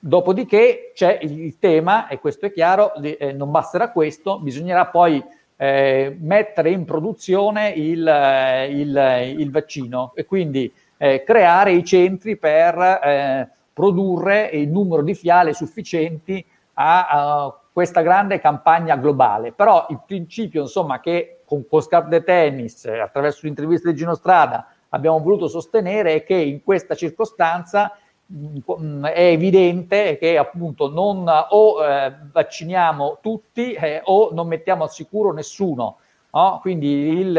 Dopodiché 0.00 0.92
c'è 0.94 1.18
il 1.22 1.58
tema, 1.58 2.06
e 2.06 2.20
questo 2.20 2.46
è 2.46 2.52
chiaro, 2.52 2.94
eh, 2.94 3.32
non 3.32 3.50
basterà 3.50 3.90
questo, 3.90 4.38
bisognerà 4.38 4.86
poi 4.86 5.22
eh, 5.56 6.16
mettere 6.20 6.70
in 6.70 6.84
produzione 6.84 7.70
il, 7.70 8.06
eh, 8.06 8.70
il, 8.70 9.40
il 9.40 9.50
vaccino 9.50 10.12
e 10.14 10.24
quindi 10.24 10.72
eh, 10.96 11.24
creare 11.24 11.72
i 11.72 11.84
centri 11.84 12.36
per 12.36 12.78
eh, 12.78 13.48
produrre 13.72 14.50
il 14.52 14.68
numero 14.68 15.02
di 15.02 15.14
fiale 15.14 15.52
sufficienti 15.52 16.44
a, 16.74 17.08
a, 17.08 17.60
questa 17.72 18.00
grande 18.00 18.38
campagna 18.38 18.96
globale. 18.96 19.52
Però 19.52 19.86
il 19.90 20.00
principio, 20.06 20.62
insomma, 20.62 21.00
che 21.00 21.40
con, 21.44 21.66
con 21.66 21.80
Scarp 21.80 22.08
de 22.08 22.22
Tennis, 22.22 22.84
attraverso 22.84 23.40
l'intervista 23.46 23.90
di 23.90 23.96
Gino 23.96 24.14
Strada, 24.14 24.66
abbiamo 24.90 25.18
voluto 25.20 25.48
sostenere 25.48 26.14
è 26.14 26.24
che 26.24 26.34
in 26.34 26.62
questa 26.62 26.94
circostanza 26.94 27.92
è 28.30 29.22
evidente 29.22 30.18
che 30.18 30.36
appunto 30.36 30.90
non 30.90 31.26
o 31.26 31.84
eh, 31.84 32.14
vacciniamo 32.30 33.18
tutti 33.22 33.72
eh, 33.72 34.02
o 34.04 34.30
non 34.32 34.46
mettiamo 34.46 34.82
al 34.84 34.90
sicuro 34.90 35.32
nessuno. 35.32 35.98
No? 36.30 36.58
Quindi 36.60 36.88
il, 36.88 37.36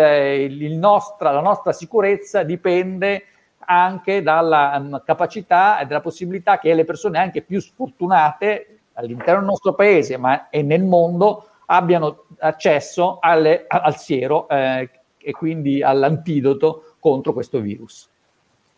il 0.49 0.75
nostra, 0.75 1.31
la 1.31 1.41
nostra 1.41 1.73
sicurezza 1.73 2.41
dipende 2.41 3.25
anche 3.59 4.23
dalla 4.23 4.75
um, 4.77 5.03
capacità 5.05 5.79
e 5.79 5.85
dalla 5.85 6.01
possibilità 6.01 6.57
che 6.57 6.73
le 6.73 6.85
persone 6.85 7.19
anche 7.19 7.43
più 7.43 7.61
sfortunate 7.61 8.79
all'interno 8.93 9.41
del 9.41 9.49
nostro 9.49 9.75
paese 9.75 10.17
ma 10.17 10.49
e 10.49 10.63
nel 10.63 10.83
mondo 10.83 11.45
abbiano 11.67 12.25
accesso 12.39 13.19
alle, 13.21 13.65
al 13.67 13.95
siero 13.95 14.49
eh, 14.49 14.89
e 15.17 15.31
quindi 15.33 15.83
all'antidoto 15.83 16.95
contro 16.99 17.31
questo 17.33 17.59
virus. 17.59 18.09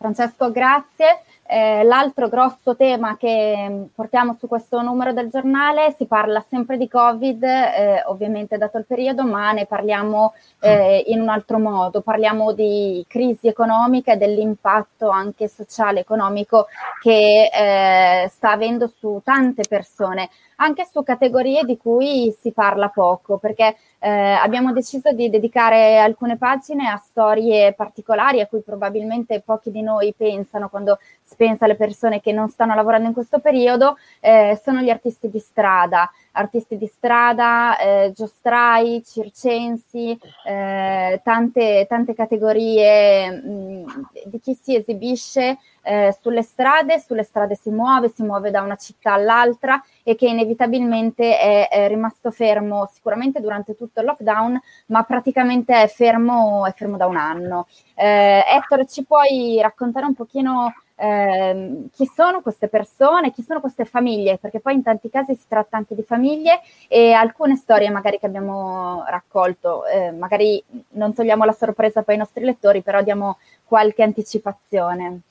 Francesco, 0.01 0.51
grazie. 0.51 1.21
Eh, 1.53 1.83
l'altro 1.83 2.29
grosso 2.29 2.77
tema 2.77 3.17
che 3.17 3.67
mm, 3.69 3.83
portiamo 3.93 4.37
su 4.39 4.47
questo 4.47 4.81
numero 4.81 5.11
del 5.11 5.27
giornale 5.27 5.93
si 5.97 6.05
parla 6.05 6.41
sempre 6.47 6.77
di 6.77 6.87
Covid, 6.87 7.43
eh, 7.43 8.03
ovviamente 8.05 8.57
dato 8.57 8.77
il 8.77 8.85
periodo, 8.85 9.25
ma 9.25 9.51
ne 9.51 9.65
parliamo 9.65 10.33
eh, 10.61 11.03
in 11.07 11.19
un 11.19 11.27
altro 11.27 11.59
modo. 11.59 11.99
Parliamo 11.99 12.53
di 12.53 13.03
crisi 13.05 13.49
economica 13.49 14.13
e 14.13 14.15
dell'impatto 14.15 15.09
anche 15.09 15.49
sociale 15.49 15.99
economico 15.99 16.67
che 17.01 17.49
eh, 17.53 18.29
sta 18.29 18.51
avendo 18.51 18.87
su 18.87 19.19
tante 19.21 19.63
persone 19.67 20.29
anche 20.61 20.87
su 20.89 21.03
categorie 21.03 21.63
di 21.63 21.75
cui 21.75 22.33
si 22.39 22.51
parla 22.51 22.89
poco, 22.89 23.37
perché 23.37 23.75
eh, 23.99 24.09
abbiamo 24.09 24.71
deciso 24.71 25.11
di 25.11 25.29
dedicare 25.29 25.97
alcune 25.97 26.37
pagine 26.37 26.87
a 26.87 26.97
storie 27.03 27.73
particolari 27.73 28.41
a 28.41 28.47
cui 28.47 28.61
probabilmente 28.61 29.41
pochi 29.41 29.71
di 29.71 29.81
noi 29.81 30.13
pensano 30.15 30.69
quando 30.69 30.99
pensa 31.41 31.65
alle 31.65 31.73
persone 31.73 32.21
che 32.21 32.31
non 32.31 32.49
stanno 32.49 32.75
lavorando 32.75 33.07
in 33.07 33.13
questo 33.13 33.39
periodo, 33.39 33.97
eh, 34.19 34.61
sono 34.63 34.81
gli 34.81 34.91
artisti 34.91 35.27
di 35.27 35.39
strada 35.39 36.07
artisti 36.33 36.77
di 36.77 36.87
strada, 36.87 37.77
eh, 37.77 38.11
giostrai, 38.15 39.03
circensi, 39.03 40.17
eh, 40.45 41.19
tante, 41.23 41.85
tante, 41.89 42.13
categorie 42.13 43.29
mh, 43.31 44.09
di 44.25 44.39
chi 44.39 44.53
si 44.53 44.75
esibisce 44.75 45.57
eh, 45.83 46.15
sulle 46.21 46.43
strade, 46.43 46.99
sulle 46.99 47.23
strade 47.23 47.55
si 47.55 47.69
muove, 47.69 48.09
si 48.09 48.23
muove 48.23 48.51
da 48.51 48.61
una 48.61 48.75
città 48.75 49.13
all'altra 49.13 49.83
e 50.03 50.15
che 50.15 50.27
inevitabilmente 50.27 51.37
è, 51.37 51.67
è 51.67 51.87
rimasto 51.87 52.31
fermo 52.31 52.89
sicuramente 52.93 53.41
durante 53.41 53.75
tutto 53.75 53.99
il 53.99 54.05
lockdown, 54.05 54.59
ma 54.87 55.03
praticamente 55.03 55.81
è 55.81 55.87
fermo, 55.87 56.65
è 56.65 56.73
fermo 56.73 56.97
da 56.97 57.07
un 57.07 57.17
anno. 57.17 57.67
Eh, 57.95 58.43
Ettore, 58.47 58.85
ci 58.85 59.03
puoi 59.03 59.59
raccontare 59.61 60.05
un 60.05 60.13
pochino 60.13 60.73
eh, 61.01 61.87
chi 61.91 62.09
sono 62.13 62.41
queste 62.41 62.67
persone, 62.67 63.31
chi 63.31 63.41
sono 63.41 63.59
queste 63.59 63.85
famiglie, 63.85 64.37
perché 64.37 64.59
poi 64.59 64.75
in 64.75 64.83
tanti 64.83 65.09
casi 65.09 65.33
si 65.33 65.45
tratta 65.47 65.75
anche 65.75 65.95
di 65.95 66.03
famiglie 66.03 66.61
e 66.87 67.13
alcune 67.13 67.55
storie 67.55 67.89
magari 67.89 68.19
che 68.19 68.27
abbiamo 68.27 69.03
raccolto, 69.07 69.87
eh, 69.87 70.11
magari 70.11 70.63
non 70.91 71.15
togliamo 71.15 71.43
la 71.43 71.53
sorpresa 71.53 72.03
poi 72.03 72.13
ai 72.13 72.19
nostri 72.19 72.43
lettori, 72.43 72.83
però 72.83 73.01
diamo 73.01 73.39
qualche 73.63 74.03
anticipazione. 74.03 75.21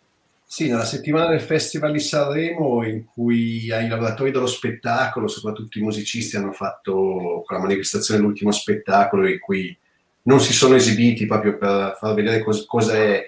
Sì, 0.45 0.69
nella 0.69 0.85
settimana 0.85 1.29
del 1.29 1.41
Festival 1.41 1.93
di 1.93 2.00
Sanremo 2.00 2.85
in 2.85 3.05
cui 3.05 3.67
i 3.67 3.89
lavoratori 3.89 4.33
dello 4.33 4.49
spettacolo, 4.49 5.29
soprattutto 5.29 5.79
i 5.79 5.83
musicisti, 5.83 6.37
hanno 6.37 6.50
fatto 6.50 7.45
quella 7.47 7.62
manifestazione 7.62 8.21
l'ultimo 8.21 8.50
spettacolo 8.50 9.29
in 9.29 9.39
cui 9.39 9.79
non 10.23 10.41
si 10.41 10.53
sono 10.53 10.75
esibiti 10.75 11.27
proprio 11.27 11.57
per 11.57 11.97
far 11.97 12.15
vedere 12.15 12.43
cos- 12.43 12.67
cos'è 12.67 13.25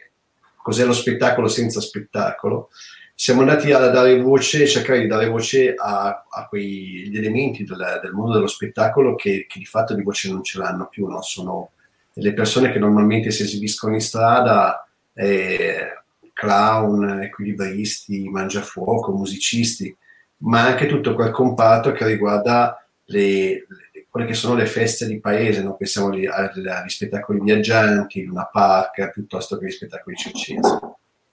cos'è 0.63 0.85
lo 0.85 0.93
spettacolo 0.93 1.49
senza 1.49 1.81
spettacolo, 1.81 2.71
siamo 3.15 3.41
andati 3.43 3.71
a 3.73 3.89
dare 3.89 4.21
voce, 4.21 4.67
cercare 4.67 5.01
di 5.01 5.07
dare 5.07 5.29
voce 5.29 5.75
a, 5.75 6.25
a 6.29 6.47
quegli 6.49 7.17
elementi 7.17 7.65
del, 7.65 8.01
del, 8.03 8.13
mondo 8.13 8.33
dello 8.33 8.47
spettacolo 8.47 9.15
che, 9.15 9.47
che, 9.49 9.59
di 9.59 9.65
fatto 9.65 9.95
di 9.95 10.03
voce 10.03 10.31
non 10.31 10.43
ce 10.43 10.59
l'hanno 10.59 10.89
più, 10.89 11.07
no? 11.07 11.23
sono 11.23 11.71
le 12.15 12.33
persone 12.35 12.73
che 12.73 12.79
normalmente 12.79 13.31
si 13.31 13.43
esibiscono 13.43 13.95
in 13.95 14.01
strada, 14.01 14.87
eh, 15.15 16.03
clown, 16.33 17.23
equilibristi, 17.23 18.29
mangiafuoco, 18.29 19.13
musicisti, 19.13 19.95
ma 20.39 20.67
anche 20.67 20.87
tutto 20.87 21.15
quel 21.15 21.31
comparto 21.31 21.93
che 21.93 22.05
riguarda 22.05 22.85
le, 23.05 23.67
quelle 24.13 24.27
che 24.27 24.35
sono 24.35 24.55
le 24.55 24.67
feste 24.67 25.07
di 25.07 25.21
paese, 25.21 25.63
no? 25.63 25.75
pensiamo 25.75 26.09
agli, 26.09 26.27
agli 26.27 26.89
spettacoli 26.89 27.41
viaggianti, 27.41 28.25
Luna 28.25 28.45
Park, 28.45 29.11
piuttosto 29.11 29.57
che 29.57 29.65
agli 29.65 29.71
spettacoli 29.71 30.17
circensi. 30.17 30.79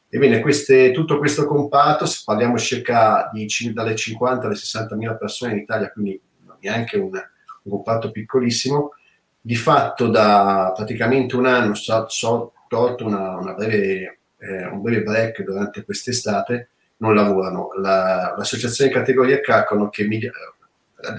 Ebbene, 0.07 0.39
queste, 0.39 0.91
tutto 0.91 1.17
questo 1.17 1.45
comparto, 1.45 2.05
se 2.05 2.21
parliamo 2.23 2.57
circa 2.57 3.29
di, 3.33 3.49
dalle 3.73 3.97
50 3.97 4.45
alle 4.45 4.55
60 4.55 4.95
mila 4.95 5.15
persone 5.15 5.51
in 5.51 5.57
Italia, 5.57 5.91
quindi 5.91 6.21
neanche 6.61 6.95
un, 6.95 7.11
un 7.11 7.69
comparto 7.69 8.11
piccolissimo, 8.11 8.93
di 9.41 9.55
fatto 9.57 10.07
da 10.07 10.71
praticamente 10.73 11.35
un 11.35 11.47
anno 11.47 11.73
so, 11.73 12.05
so, 12.07 12.53
tolto 12.69 13.05
una, 13.05 13.35
una, 13.35 13.55
breve 13.55 14.19
eh, 14.37 14.67
un 14.67 14.81
breve 14.81 15.03
break 15.03 15.43
durante 15.43 15.83
quest'estate, 15.83 16.69
non 16.99 17.13
lavorano. 17.13 17.71
La, 17.75 18.35
l'associazione 18.37 18.89
categoria 18.89 19.41
calcolano 19.41 19.89
che 19.89 20.05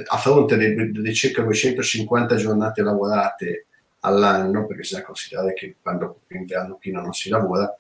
a 0.07 0.17
fronte 0.19 0.57
delle 0.57 1.13
circa 1.13 1.43
250 1.43 2.37
giornate 2.37 2.83
lavorate 2.83 3.67
all'anno, 4.01 4.67
perché 4.67 4.83
bisogna 4.83 5.05
considerare 5.05 5.55
che 5.55 5.77
quando 5.81 6.21
inverno 6.29 6.77
pieno 6.77 7.01
non 7.01 7.13
si 7.13 7.29
lavora, 7.29 7.75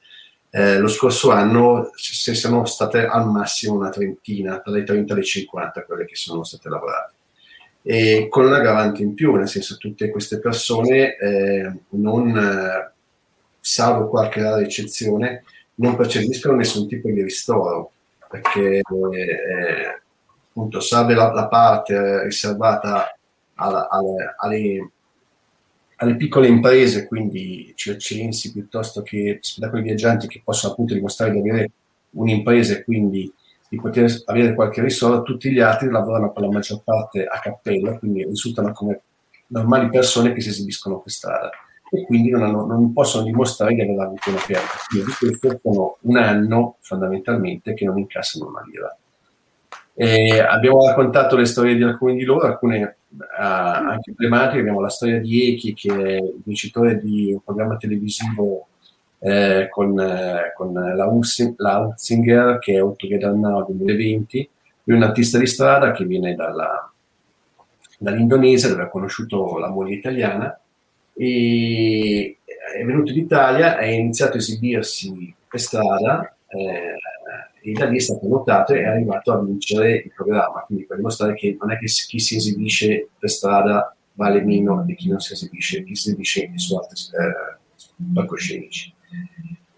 eh, 0.50 0.78
lo 0.78 0.88
scorso 0.88 1.30
anno 1.30 1.90
se 1.94 2.34
sono 2.34 2.64
state 2.64 3.06
al 3.06 3.28
massimo 3.28 3.74
una 3.74 3.90
trentina, 3.90 4.60
tra 4.60 4.72
le 4.72 4.82
30 4.82 5.12
e 5.12 5.16
le 5.16 5.24
50 5.24 5.84
quelle 5.84 6.04
che 6.04 6.16
sono 6.16 6.42
state 6.44 6.68
lavorate. 6.68 7.12
E 7.82 8.26
con 8.28 8.44
un 8.44 8.52
aggravante 8.52 9.02
in 9.02 9.14
più, 9.14 9.34
nel 9.34 9.48
senso 9.48 9.76
tutte 9.76 10.10
queste 10.10 10.38
persone 10.38 11.16
eh, 11.16 11.72
non, 11.90 12.90
salvo 13.60 14.08
qualche 14.08 14.42
rara 14.42 14.60
eccezione, 14.60 15.44
non 15.76 15.96
percepiscono 15.96 16.56
nessun 16.56 16.88
tipo 16.88 17.08
di 17.08 17.22
ristoro, 17.22 17.92
perché 18.28 18.76
eh, 18.78 20.00
appunto 20.50 20.80
salve 20.80 21.14
la, 21.14 21.32
la 21.32 21.48
parte 21.48 22.24
riservata 22.24 23.16
alla, 23.54 23.88
alle, 23.88 24.34
alle 24.36 24.90
alle 26.00 26.16
piccole 26.16 26.48
imprese, 26.48 27.06
quindi 27.06 27.72
circensi 27.76 28.52
piuttosto 28.52 29.02
che 29.02 29.38
spettacoli 29.40 29.82
viaggianti 29.82 30.28
che 30.28 30.40
possono 30.42 30.72
appunto 30.72 30.94
dimostrare 30.94 31.32
di 31.32 31.38
avere 31.40 31.70
un'impresa 32.12 32.74
e 32.74 32.84
quindi 32.84 33.32
di 33.68 33.78
poter 33.78 34.10
avere 34.24 34.54
qualche 34.54 34.82
risorsa, 34.82 35.22
tutti 35.22 35.50
gli 35.50 35.60
altri 35.60 35.90
lavorano 35.90 36.32
per 36.32 36.42
la 36.42 36.50
maggior 36.50 36.82
parte 36.82 37.24
a 37.24 37.38
cappella, 37.38 37.98
quindi 37.98 38.24
risultano 38.24 38.72
come 38.72 39.02
normali 39.48 39.90
persone 39.90 40.32
che 40.32 40.40
si 40.40 40.48
esibiscono 40.48 41.00
per 41.00 41.12
strada 41.12 41.50
e 41.90 42.04
quindi 42.06 42.30
non, 42.30 42.42
hanno, 42.42 42.64
non 42.64 42.92
possono 42.92 43.24
dimostrare 43.24 43.74
di 43.74 43.82
aver 43.82 44.00
avuto 44.00 44.30
una 44.30 44.40
perdita. 44.44 44.78
Quindi 44.88 45.10
di 45.10 45.16
questo 45.16 45.60
sono 45.62 45.96
un 46.00 46.16
anno 46.16 46.76
fondamentalmente 46.80 47.74
che 47.74 47.84
non 47.84 47.98
incassano 47.98 48.48
una 48.48 48.62
lira. 48.64 48.96
E 49.94 50.38
abbiamo 50.38 50.86
raccontato 50.86 51.36
le 51.36 51.44
storie 51.44 51.74
di 51.74 51.82
alcuni 51.82 52.16
di 52.16 52.24
loro, 52.24 52.46
alcune 52.46 52.96
uh, 53.08 53.24
anche 53.28 54.10
emblematiche. 54.10 54.60
Abbiamo 54.60 54.80
la 54.80 54.88
storia 54.88 55.20
di 55.20 55.52
Eki, 55.52 55.74
che 55.74 55.92
è 55.92 56.16
il 56.16 56.40
vincitore 56.44 56.98
di 56.98 57.32
un 57.32 57.42
programma 57.42 57.76
televisivo 57.76 58.68
eh, 59.20 59.68
con, 59.70 59.98
eh, 60.00 60.52
con, 60.56 60.72
la, 60.72 61.06
Ursing, 61.06 61.54
la 61.58 61.78
Utzinger, 61.78 62.58
che 62.58 62.74
è 62.74 62.78
All 62.78 62.96
Together 62.96 63.32
Now 63.32 63.66
2020. 63.66 64.48
Lui 64.84 64.96
è 64.96 65.00
un 65.00 65.06
artista 65.06 65.38
di 65.38 65.46
strada 65.46 65.92
che 65.92 66.04
viene 66.04 66.34
dalla, 66.34 66.90
dall'Indonesia, 67.98 68.68
dove 68.68 68.82
ha 68.82 68.88
conosciuto 68.88 69.58
la 69.58 69.68
moglie 69.68 69.96
italiana, 69.96 70.58
e 71.14 72.38
è 72.74 72.84
venuto 72.84 73.12
in 73.12 73.18
Italia, 73.18 73.76
ha 73.76 73.84
iniziato 73.84 74.34
a 74.34 74.38
esibirsi 74.38 75.34
per 75.46 75.60
strada. 75.60 76.34
E 77.62 77.72
da 77.72 77.86
lì 77.86 77.96
è 77.96 78.00
stato 78.00 78.26
notato 78.26 78.72
e 78.72 78.80
è 78.80 78.86
arrivato 78.86 79.32
a 79.32 79.42
vincere 79.42 79.96
il 79.96 80.12
programma, 80.14 80.62
quindi 80.66 80.86
per 80.86 80.96
dimostrare 80.96 81.34
che 81.34 81.56
non 81.60 81.70
è 81.70 81.78
che 81.78 81.86
chi 81.86 82.18
si 82.18 82.36
esibisce 82.36 83.08
per 83.18 83.30
strada 83.30 83.94
vale 84.14 84.42
meno 84.42 84.82
di 84.84 84.94
chi 84.94 85.08
non 85.08 85.20
si 85.20 85.34
esibisce, 85.34 85.84
chi 85.84 85.94
si 85.94 86.08
esibisce 86.08 86.50
su 86.56 86.76
altri 86.76 86.96
eh, 86.96 87.58
palcoscenici. 88.14 88.94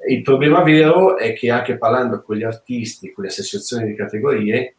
Il 0.09 0.23
problema 0.23 0.63
vero 0.63 1.17
è 1.17 1.33
che 1.33 1.51
anche 1.51 1.79
parlando 1.79 2.23
con 2.23 2.37
gli 2.37 2.43
artisti, 2.43 3.13
con 3.13 3.25
le 3.25 3.31
associazioni 3.31 3.87
di 3.87 3.95
categorie, 3.95 4.75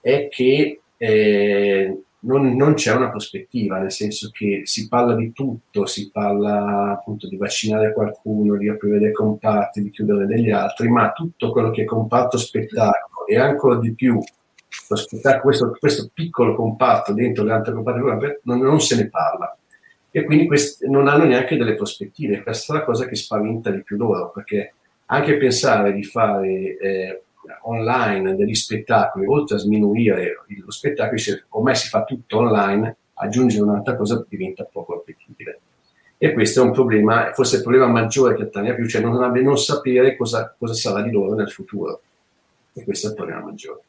è 0.00 0.28
che 0.28 0.80
eh, 0.96 2.02
non, 2.20 2.56
non, 2.56 2.74
c'è 2.74 2.94
una 2.94 3.10
prospettiva, 3.10 3.78
nel 3.78 3.92
senso 3.92 4.30
che 4.32 4.62
si 4.64 4.88
parla 4.88 5.14
di 5.14 5.32
tutto, 5.32 5.86
si 5.86 6.10
parla 6.10 6.92
appunto 6.92 7.28
di 7.28 7.36
vaccinare 7.36 7.92
qualcuno, 7.92 8.56
di 8.56 8.68
aprire 8.68 8.98
dei 8.98 9.12
comparti, 9.12 9.82
di 9.82 9.90
chiudere 9.90 10.26
degli 10.26 10.50
altri, 10.50 10.88
ma 10.88 11.12
tutto 11.12 11.52
quello 11.52 11.70
che 11.70 11.82
è 11.82 11.84
comparto 11.84 12.36
spettacolo 12.36 13.26
e 13.26 13.38
ancora 13.38 13.78
di 13.78 13.94
più 13.94 14.18
questo, 14.86 15.76
questo, 15.78 16.10
piccolo 16.12 16.54
comparto 16.54 17.12
dentro 17.12 17.44
l'altro 17.44 17.74
comparto 17.74 18.40
non, 18.42 18.60
non 18.60 18.80
se 18.80 18.96
ne 18.96 19.08
parla 19.08 19.56
e 20.10 20.24
quindi 20.24 20.46
questi 20.46 20.88
non 20.88 21.06
hanno 21.06 21.24
neanche 21.24 21.56
delle 21.56 21.74
prospettive. 21.74 22.42
Questa 22.42 22.72
è 22.72 22.76
la 22.78 22.84
cosa 22.84 23.06
che 23.06 23.14
spaventa 23.14 23.70
di 23.70 23.82
più 23.82 23.96
loro, 23.96 24.30
perché 24.30 24.74
anche 25.06 25.36
pensare 25.36 25.92
di 25.92 26.02
fare 26.02 26.76
eh, 26.76 27.22
online 27.62 28.34
degli 28.34 28.54
spettacoli, 28.54 29.26
oltre 29.26 29.56
a 29.56 29.58
sminuire 29.58 30.44
lo 30.46 30.70
spettacolo, 30.70 31.20
ormai 31.50 31.74
si 31.74 31.88
fa 31.88 32.04
tutto 32.04 32.38
online, 32.38 32.96
aggiungere 33.14 33.62
un'altra 33.62 33.96
cosa 33.96 34.24
diventa 34.28 34.64
poco 34.64 34.94
appetibile. 34.94 35.60
E 36.18 36.32
questo 36.32 36.62
è 36.62 36.64
un 36.64 36.72
problema, 36.72 37.32
forse 37.32 37.56
il 37.56 37.62
problema 37.62 37.86
maggiore 37.86 38.34
che 38.34 38.42
attaglia 38.42 38.74
più, 38.74 38.88
cioè 38.88 39.00
non, 39.00 39.14
non 39.14 39.58
sapere 39.58 40.16
cosa, 40.16 40.54
cosa 40.58 40.74
sarà 40.74 41.02
di 41.02 41.10
loro 41.10 41.34
nel 41.34 41.50
futuro. 41.50 42.02
E 42.72 42.84
questo 42.84 43.06
è 43.06 43.10
il 43.10 43.16
problema 43.16 43.40
maggiore. 43.40 43.82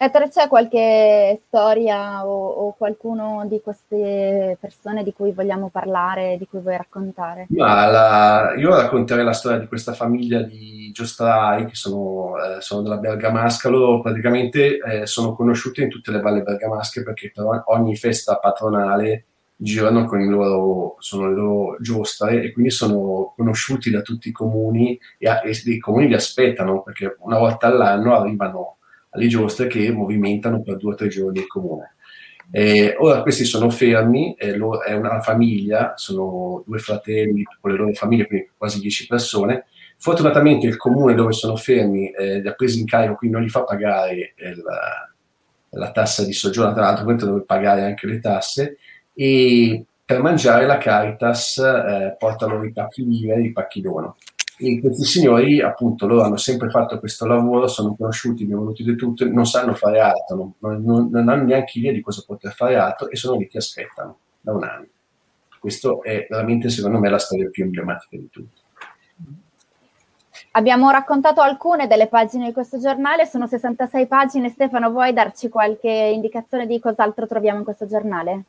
Ettore, 0.00 0.28
c'è 0.28 0.46
qualche 0.46 1.40
storia 1.44 2.24
o, 2.24 2.46
o, 2.46 2.74
qualcuno 2.78 3.44
di 3.48 3.60
queste 3.60 4.56
persone 4.60 5.02
di 5.02 5.12
cui 5.12 5.32
vogliamo 5.32 5.70
parlare, 5.70 6.36
di 6.38 6.46
cui 6.46 6.60
vuoi 6.60 6.76
raccontare? 6.76 7.48
La, 7.50 8.54
io 8.56 8.76
racconterei 8.76 9.24
la 9.24 9.32
storia 9.32 9.58
di 9.58 9.66
questa 9.66 9.94
famiglia 9.94 10.40
di 10.42 10.92
giostrai 10.92 11.66
che 11.66 11.74
sono, 11.74 12.34
eh, 12.38 12.60
sono 12.60 12.82
della 12.82 12.98
Bergamasca. 12.98 13.68
Loro 13.68 14.00
praticamente 14.00 14.78
eh, 14.78 15.06
sono 15.06 15.34
conosciuti 15.34 15.82
in 15.82 15.88
tutte 15.88 16.12
le 16.12 16.20
valle 16.20 16.42
bergamasche 16.42 17.02
perché 17.02 17.32
per 17.34 17.64
ogni 17.66 17.96
festa 17.96 18.36
patronale 18.36 19.24
girano 19.56 20.04
con 20.04 20.20
i 20.20 20.28
loro, 20.28 20.94
sono 21.00 21.28
le 21.28 21.34
loro 21.34 21.76
giostre 21.80 22.40
e 22.40 22.52
quindi 22.52 22.70
sono 22.70 23.34
conosciuti 23.36 23.90
da 23.90 24.02
tutti 24.02 24.28
i 24.28 24.32
comuni 24.32 24.96
e, 25.18 25.28
e 25.28 25.60
i 25.64 25.78
comuni 25.80 26.06
li 26.06 26.14
aspettano 26.14 26.82
perché 26.82 27.16
una 27.18 27.38
volta 27.38 27.66
all'anno 27.66 28.14
arrivano 28.14 28.77
alle 29.18 29.28
giostre 29.28 29.66
che 29.66 29.90
movimentano 29.92 30.62
per 30.62 30.76
due 30.76 30.92
o 30.92 30.94
tre 30.94 31.08
giorni 31.08 31.40
il 31.40 31.46
comune. 31.46 31.94
Eh, 32.50 32.96
ora 32.98 33.20
questi 33.20 33.44
sono 33.44 33.68
fermi, 33.68 34.34
eh, 34.34 34.56
lo, 34.56 34.80
è 34.80 34.94
una 34.94 35.20
famiglia, 35.20 35.92
sono 35.96 36.62
due 36.66 36.78
fratelli 36.78 37.44
con 37.60 37.70
le 37.70 37.76
loro 37.76 37.92
famiglie, 37.92 38.26
quindi 38.26 38.50
quasi 38.56 38.80
dieci 38.80 39.06
persone. 39.06 39.66
Fortunatamente 39.98 40.66
il 40.66 40.76
comune 40.76 41.14
dove 41.14 41.32
sono 41.32 41.56
fermi 41.56 42.10
eh, 42.10 42.40
li 42.40 42.48
ha 42.48 42.52
presi 42.52 42.80
in 42.80 42.86
carico, 42.86 43.16
quindi 43.16 43.36
non 43.36 43.44
gli 43.44 43.50
fa 43.50 43.64
pagare 43.64 44.32
eh, 44.36 44.54
la, 44.54 45.10
la 45.70 45.90
tassa 45.90 46.24
di 46.24 46.32
soggiorno, 46.32 46.72
tra 46.72 46.82
l'altro 46.82 47.12
deve 47.12 47.42
pagare 47.44 47.82
anche 47.82 48.06
le 48.06 48.20
tasse 48.20 48.78
e 49.12 49.84
per 50.04 50.22
mangiare 50.22 50.64
la 50.64 50.78
Caritas 50.78 51.58
eh, 51.58 52.16
porta 52.18 52.46
loro 52.46 52.64
i 52.64 52.72
pacchi 52.72 53.02
viveri, 53.02 53.46
i 53.46 53.52
pacchi 53.52 53.82
dono. 53.82 54.16
E 54.60 54.80
questi 54.80 55.04
signori, 55.04 55.60
appunto, 55.60 56.06
loro 56.08 56.24
hanno 56.24 56.36
sempre 56.36 56.68
fatto 56.68 56.98
questo 56.98 57.26
lavoro, 57.26 57.68
sono 57.68 57.94
conosciuti, 57.94 58.42
abbiamo 58.42 58.62
voluto 58.62 58.82
di 58.82 58.96
tutto, 58.96 59.24
non 59.28 59.46
sanno 59.46 59.72
fare 59.74 60.00
altro, 60.00 60.54
non, 60.58 60.82
non, 60.82 61.08
non, 61.10 61.28
hanno 61.28 61.44
neanche 61.44 61.78
idea 61.78 61.92
di 61.92 62.00
cosa 62.00 62.24
poter 62.26 62.52
fare 62.52 62.74
altro 62.74 63.08
e 63.08 63.14
sono 63.14 63.38
lì 63.38 63.46
che 63.46 63.58
aspettano 63.58 64.18
da 64.40 64.52
un 64.52 64.64
anno. 64.64 64.86
Questo 65.60 66.02
è 66.02 66.26
veramente, 66.28 66.70
secondo 66.70 66.98
me, 66.98 67.08
la 67.08 67.18
storia 67.18 67.48
più 67.50 67.64
emblematica 67.64 68.16
di 68.16 68.28
tutti. 68.30 68.60
Abbiamo 70.52 70.90
raccontato 70.90 71.40
alcune 71.40 71.86
delle 71.86 72.08
pagine 72.08 72.46
di 72.46 72.52
questo 72.52 72.80
giornale, 72.80 73.26
sono 73.26 73.46
66 73.46 74.06
pagine. 74.08 74.48
Stefano, 74.48 74.90
vuoi 74.90 75.12
darci 75.12 75.48
qualche 75.48 75.88
indicazione 75.88 76.66
di 76.66 76.80
cos'altro 76.80 77.28
troviamo 77.28 77.58
in 77.58 77.64
questo 77.64 77.86
giornale? 77.86 78.44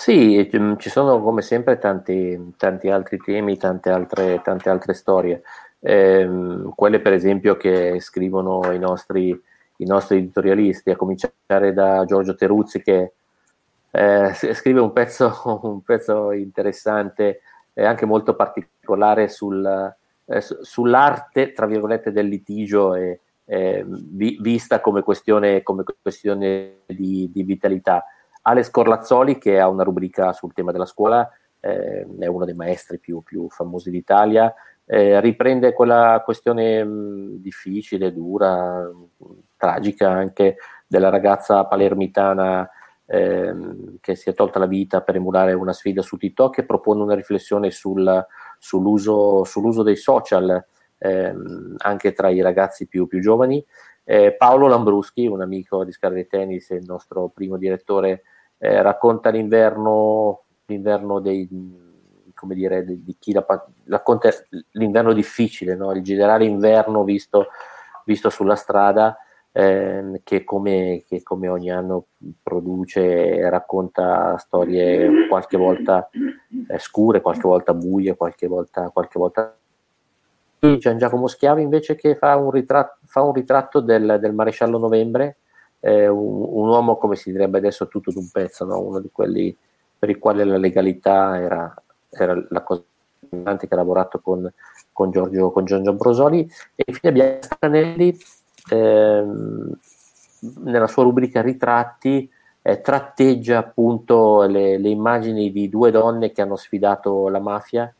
Sì, 0.00 0.48
mm, 0.56 0.76
ci 0.76 0.90
sono 0.90 1.20
come 1.20 1.42
sempre 1.42 1.76
tanti, 1.76 2.54
tanti 2.56 2.88
altri 2.88 3.18
temi, 3.18 3.56
tante 3.56 3.90
altre, 3.90 4.40
tante 4.44 4.70
altre 4.70 4.94
storie. 4.94 5.42
Eh, 5.80 6.62
quelle 6.76 7.00
per 7.00 7.12
esempio 7.12 7.56
che 7.56 7.98
scrivono 7.98 8.70
i 8.72 8.78
nostri, 8.78 9.30
i 9.78 9.84
nostri, 9.84 10.18
editorialisti, 10.18 10.90
a 10.90 10.96
cominciare 10.96 11.72
da 11.72 12.04
Giorgio 12.04 12.36
Teruzzi 12.36 12.80
che 12.80 13.12
eh, 13.90 14.32
scrive 14.34 14.78
un 14.78 14.92
pezzo, 14.92 15.32
un 15.64 15.82
pezzo 15.82 16.30
interessante 16.30 17.40
e 17.72 17.84
anche 17.84 18.06
molto 18.06 18.36
particolare 18.36 19.26
sul, 19.26 19.66
eh, 20.26 20.40
sull'arte, 20.40 21.52
tra 21.52 21.66
virgolette, 21.66 22.12
del 22.12 22.28
litigio 22.28 22.94
e, 22.94 23.18
vi, 23.84 24.38
vista 24.40 24.80
come 24.80 25.02
questione, 25.02 25.64
come 25.64 25.82
questione 26.00 26.82
di, 26.86 27.28
di 27.32 27.42
vitalità. 27.42 28.04
Ale 28.42 28.62
Scorlazzoli, 28.62 29.38
che 29.38 29.58
ha 29.58 29.68
una 29.68 29.82
rubrica 29.82 30.32
sul 30.32 30.52
tema 30.52 30.72
della 30.72 30.86
scuola, 30.86 31.28
eh, 31.60 32.06
è 32.18 32.26
uno 32.26 32.44
dei 32.44 32.54
maestri 32.54 32.98
più, 32.98 33.22
più 33.22 33.48
famosi 33.48 33.90
d'Italia, 33.90 34.52
eh, 34.86 35.20
riprende 35.20 35.72
quella 35.72 36.22
questione 36.24 36.82
mh, 36.82 37.40
difficile, 37.40 38.12
dura, 38.12 38.90
tragica 39.56 40.10
anche 40.10 40.56
della 40.86 41.10
ragazza 41.10 41.64
palermitana 41.66 42.68
eh, 43.04 43.54
che 44.00 44.14
si 44.16 44.30
è 44.30 44.34
tolta 44.34 44.58
la 44.58 44.66
vita 44.66 45.00
per 45.02 45.16
emulare 45.16 45.52
una 45.52 45.72
sfida 45.72 46.02
su 46.02 46.16
TikTok 46.16 46.58
e 46.58 46.64
propone 46.64 47.02
una 47.02 47.14
riflessione 47.14 47.70
sul, 47.70 48.26
sull'uso, 48.58 49.44
sull'uso, 49.44 49.82
dei 49.82 49.96
social 49.96 50.64
ehm, 50.98 51.74
anche 51.78 52.12
tra 52.12 52.28
i 52.28 52.40
ragazzi 52.40 52.86
più, 52.86 53.06
più 53.06 53.20
giovani. 53.20 53.64
Eh, 54.10 54.32
Paolo 54.32 54.68
Lambruschi, 54.68 55.26
un 55.26 55.42
amico 55.42 55.84
di 55.84 55.92
Scarlet 55.92 56.28
Tennis, 56.28 56.70
il 56.70 56.86
nostro 56.86 57.28
primo 57.28 57.58
direttore 57.58 58.22
eh, 58.56 58.80
racconta 58.80 59.28
l'inverno, 59.28 60.44
l'inverno 60.64 61.20
dei 61.20 61.46
come 62.32 62.54
dire, 62.54 62.86
di, 62.86 63.04
di 63.04 63.16
chi 63.18 63.34
la, 63.34 63.44
racconta 63.84 64.30
l'inverno 64.70 65.12
difficile, 65.12 65.74
no? 65.74 65.92
il 65.92 66.02
generale 66.02 66.46
inverno 66.46 67.04
visto, 67.04 67.48
visto 68.06 68.30
sulla 68.30 68.54
strada, 68.54 69.14
eh, 69.52 70.22
che, 70.24 70.42
come, 70.42 71.04
che, 71.06 71.22
come, 71.22 71.48
ogni 71.48 71.70
anno 71.70 72.06
produce 72.42 73.36
e 73.36 73.50
racconta 73.50 74.38
storie 74.38 75.28
qualche 75.28 75.58
volta 75.58 76.08
eh, 76.66 76.78
scure, 76.78 77.20
qualche 77.20 77.46
volta 77.46 77.74
buie, 77.74 78.16
qualche 78.16 78.46
volta, 78.46 78.88
qualche 78.88 79.18
volta 79.18 79.57
Gian 80.60 80.98
Giacomo 80.98 81.28
Schiavi 81.28 81.62
invece 81.62 81.94
che 81.94 82.16
fa 82.16 82.36
un 82.36 82.50
ritratto, 82.50 82.98
fa 83.04 83.22
un 83.22 83.32
ritratto 83.32 83.80
del, 83.80 84.18
del 84.20 84.32
maresciallo 84.32 84.78
Novembre, 84.78 85.36
eh, 85.80 86.08
un, 86.08 86.46
un, 86.48 86.68
uomo 86.68 86.96
come 86.96 87.14
si 87.14 87.30
direbbe 87.30 87.58
adesso 87.58 87.86
tutto 87.86 88.10
d'un 88.10 88.28
pezzo, 88.30 88.64
no? 88.64 88.80
uno 88.80 89.00
di 89.00 89.10
quelli 89.12 89.56
per 89.98 90.10
i 90.10 90.18
quali 90.18 90.44
la 90.44 90.56
legalità 90.56 91.40
era, 91.40 91.74
era 92.10 92.34
la 92.48 92.62
cosa 92.62 92.82
importante 93.20 93.68
che 93.68 93.74
ha 93.74 93.76
lavorato 93.76 94.20
con, 94.20 94.50
con, 94.92 95.10
Giorgio, 95.10 95.50
con 95.50 95.64
Giorgio 95.64 95.92
Brosoli 95.92 96.48
e 96.74 96.84
infine 96.86 97.08
abbiamo 97.10 97.38
Stanelli 97.40 98.16
ehm, 98.70 99.72
nella 100.64 100.86
sua 100.86 101.02
rubrica 101.02 101.40
ritratti 101.40 102.30
eh, 102.62 102.80
tratteggia 102.80 103.58
appunto 103.58 104.42
le, 104.42 104.78
le, 104.78 104.88
immagini 104.88 105.50
di 105.50 105.68
due 105.68 105.90
donne 105.90 106.32
che 106.32 106.42
hanno 106.42 106.56
sfidato 106.56 107.28
la 107.28 107.40
mafia 107.40 107.92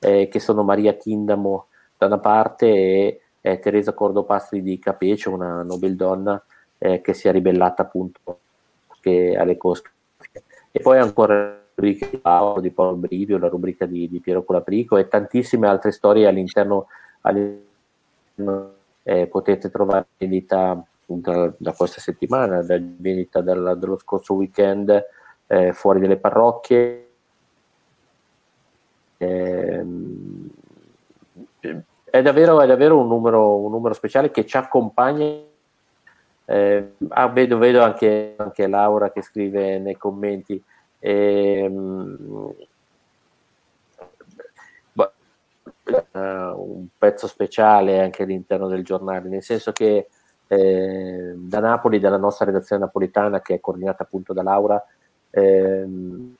eh, 0.00 0.28
che 0.28 0.40
sono 0.40 0.62
Maria 0.62 0.96
Kindamo 0.96 1.66
da 2.04 2.06
una 2.06 2.18
parte 2.18 2.66
e 2.66 3.20
eh, 3.40 3.58
Teresa 3.58 3.92
Cordopastri 3.92 4.62
di 4.62 4.78
Capece, 4.78 5.28
una 5.28 5.62
nobildonna 5.62 6.42
eh, 6.78 7.00
che 7.00 7.14
si 7.14 7.28
è 7.28 7.32
ribellata 7.32 7.82
appunto 7.82 8.38
alle 9.06 9.58
cosche. 9.58 9.90
E 10.70 10.80
poi 10.80 10.98
ancora 10.98 11.34
la 11.34 11.58
rubrica 11.74 12.06
di 12.06 12.16
Paolo, 12.16 12.60
di 12.60 12.70
Paolo 12.70 12.96
Brivio, 12.96 13.36
la 13.36 13.48
rubrica 13.48 13.84
di, 13.84 14.08
di 14.08 14.20
Piero 14.20 14.44
Colaprico 14.44 14.96
e 14.96 15.08
tantissime 15.08 15.68
altre 15.68 15.92
storie 15.92 16.26
all'interno, 16.26 16.86
all'interno 17.20 18.72
eh, 19.02 19.26
potete 19.26 19.70
trovare 19.70 20.06
vendita 20.16 20.82
da, 21.04 21.52
da, 21.58 21.72
questa 21.74 22.00
settimana, 22.00 22.62
da 22.62 22.78
vendita 22.80 23.42
dal, 23.42 23.76
dello 23.78 23.98
scorso 23.98 24.32
weekend 24.32 25.04
eh, 25.46 25.74
fuori 25.74 26.00
dalle 26.00 26.16
parrocchie. 26.16 27.08
Eh, 29.18 29.84
è 32.14 32.22
davvero, 32.22 32.60
è 32.60 32.66
davvero 32.68 32.96
un, 32.96 33.08
numero, 33.08 33.56
un, 33.56 33.72
numero, 33.72 33.92
speciale 33.92 34.30
che 34.30 34.46
ci 34.46 34.56
accompagna. 34.56 35.26
Eh, 36.44 36.92
ah, 37.08 37.28
vedo, 37.28 37.58
vedo 37.58 37.82
anche, 37.82 38.36
anche, 38.36 38.68
Laura 38.68 39.10
che 39.10 39.20
scrive 39.20 39.80
nei 39.80 39.96
commenti. 39.96 40.62
Eh, 41.00 41.66
uh, 41.66 42.54
un 46.12 46.86
pezzo 46.96 47.26
speciale 47.26 48.00
anche 48.00 48.22
all'interno 48.22 48.68
del 48.68 48.84
giornale, 48.84 49.28
nel 49.28 49.42
senso 49.42 49.72
che 49.72 50.06
eh, 50.46 51.32
da 51.34 51.58
Napoli, 51.58 51.98
dalla 51.98 52.16
nostra 52.16 52.46
redazione 52.46 52.84
napolitana, 52.84 53.40
che 53.42 53.54
è 53.54 53.60
coordinata 53.60 54.04
appunto 54.04 54.32
da 54.32 54.44
Laura, 54.44 54.80
ehm, 55.30 56.36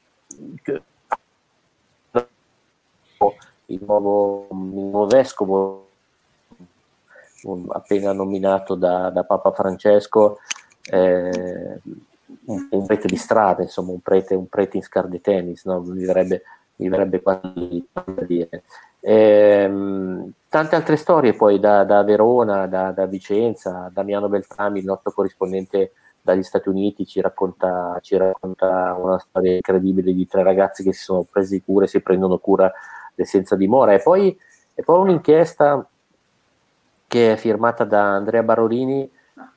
il 3.66 3.80
nuovo, 3.84 4.46
il 4.50 4.56
nuovo 4.56 5.06
vescovo 5.06 5.84
appena 7.70 8.12
nominato 8.12 8.74
da, 8.74 9.10
da 9.10 9.24
Papa 9.24 9.52
Francesco, 9.52 10.38
eh, 10.90 11.80
un, 12.46 12.68
un, 12.70 12.86
prete 12.86 13.06
di 13.06 13.16
strada, 13.16 13.62
insomma, 13.62 13.92
un 13.92 14.00
prete, 14.00 14.34
un 14.34 14.48
prete 14.48 14.76
in 14.76 14.82
scar 14.82 15.08
di 15.08 15.20
tennis, 15.20 15.64
no? 15.64 15.80
mi, 15.80 16.04
verrebbe, 16.04 16.42
mi 16.76 16.88
verrebbe 16.88 17.20
quasi 17.20 17.86
da 17.92 18.24
dire. 18.26 18.62
Eh, 19.00 19.70
tante 20.48 20.76
altre 20.76 20.96
storie 20.96 21.34
poi 21.34 21.60
da, 21.60 21.84
da 21.84 22.02
Verona, 22.02 22.66
da, 22.66 22.90
da, 22.90 23.06
Vicenza, 23.06 23.90
Damiano 23.92 24.28
Beltrami, 24.28 24.78
il 24.78 24.86
nostro 24.86 25.12
corrispondente 25.12 25.92
dagli 26.22 26.42
Stati 26.42 26.70
Uniti, 26.70 27.04
ci 27.04 27.20
racconta, 27.20 27.98
ci 28.00 28.16
racconta 28.16 28.96
una 28.98 29.18
storia 29.18 29.56
incredibile 29.56 30.14
di 30.14 30.26
tre 30.26 30.42
ragazzi 30.42 30.82
che 30.82 30.94
si 30.94 31.02
sono 31.02 31.26
presi 31.30 31.62
cura 31.62 31.84
e 31.84 31.88
si 31.88 32.00
prendono 32.00 32.38
cura 32.38 32.72
senza 33.16 33.56
dimora. 33.56 33.94
E 33.94 34.00
poi, 34.00 34.36
e 34.74 34.82
poi 34.82 35.00
un'inchiesta 35.00 35.86
che 37.06 37.32
è 37.32 37.36
firmata 37.36 37.84
da 37.84 38.14
Andrea 38.14 38.42
Barolini 38.42 39.08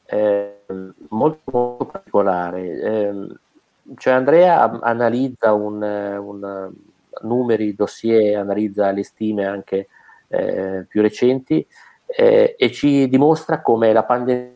eh, 0.05 0.61
molto, 1.09 1.51
molto, 1.51 1.85
particolare. 1.85 2.81
Eh, 2.81 3.27
cioè 3.95 4.13
Andrea 4.13 4.79
analizza 4.81 5.53
un, 5.53 5.81
un, 5.81 6.71
numeri, 7.21 7.73
dossier, 7.73 8.37
analizza 8.37 8.91
le 8.91 9.03
stime 9.03 9.45
anche 9.45 9.87
eh, 10.27 10.85
più 10.87 11.01
recenti 11.01 11.65
eh, 12.05 12.55
e 12.57 12.71
ci 12.71 13.07
dimostra 13.07 13.61
come 13.61 13.91
la 13.91 14.03
pandemia 14.03 14.55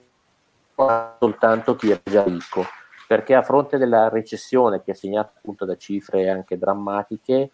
soltanto 1.19 1.75
chi 1.75 1.91
è 1.91 1.99
già 2.03 2.23
ricco, 2.23 2.65
perché 3.07 3.35
a 3.35 3.41
fronte 3.41 3.77
della 3.77 4.09
recessione 4.09 4.81
che 4.83 4.91
è 4.91 4.95
segnata 4.95 5.33
appunto 5.37 5.65
da 5.65 5.75
cifre 5.75 6.29
anche 6.29 6.57
drammatiche, 6.57 7.51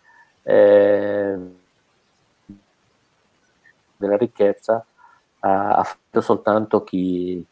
eh, 0.47 1.37
della 3.97 4.15
ricchezza 4.15 4.85
ha, 5.39 5.75
ha 5.75 5.83
fatto 5.83 6.21
soltanto 6.21 6.83
chi, 6.83 7.45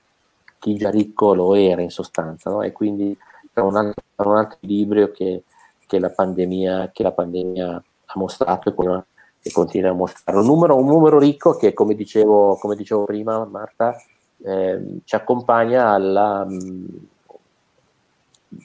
chi, 0.60 0.76
già 0.78 0.90
ricco 0.90 1.34
lo 1.34 1.56
era 1.56 1.82
in 1.82 1.90
sostanza, 1.90 2.50
no? 2.50 2.62
e 2.62 2.72
quindi 2.72 3.18
è 3.54 3.60
un 3.60 3.76
altro, 3.76 4.30
un 4.30 4.38
altro 4.38 4.58
equilibrio 4.58 5.12
che, 5.12 5.44
che, 5.86 6.00
la 6.00 6.10
pandemia, 6.10 6.92
che 6.94 7.04
la 7.04 7.12
pandemia 7.12 7.84
ha 8.06 8.14
mostrato 8.16 8.70
e, 8.70 8.74
quello, 8.74 9.06
e 9.42 9.52
continua 9.52 9.90
a 9.90 9.94
mostrare. 9.94 10.40
Un 10.40 10.46
numero, 10.46 10.78
un 10.78 10.86
numero 10.86 11.20
ricco 11.20 11.58
che, 11.58 11.74
come 11.74 11.96
dicevo, 11.96 12.56
come 12.56 12.76
dicevo 12.76 13.04
prima, 13.04 13.44
Marta, 13.44 13.96
eh, 14.42 15.00
ci 15.04 15.16
accompagna 15.16 15.90
alla, 15.90 16.46
mh, 16.46 17.08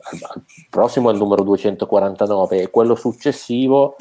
al, 0.02 0.18
al 0.22 0.42
prossimo 0.68 1.10
il 1.10 1.18
numero 1.18 1.42
249 1.42 2.62
e 2.62 2.70
quello 2.70 2.94
successivo 2.94 3.96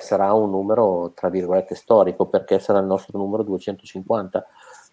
sarà 0.00 0.32
un 0.32 0.50
numero, 0.50 1.12
tra 1.14 1.28
virgolette, 1.28 1.74
storico, 1.74 2.26
perché 2.26 2.58
sarà 2.58 2.78
il 2.78 2.86
nostro 2.86 3.18
numero 3.18 3.42
250. 3.42 4.46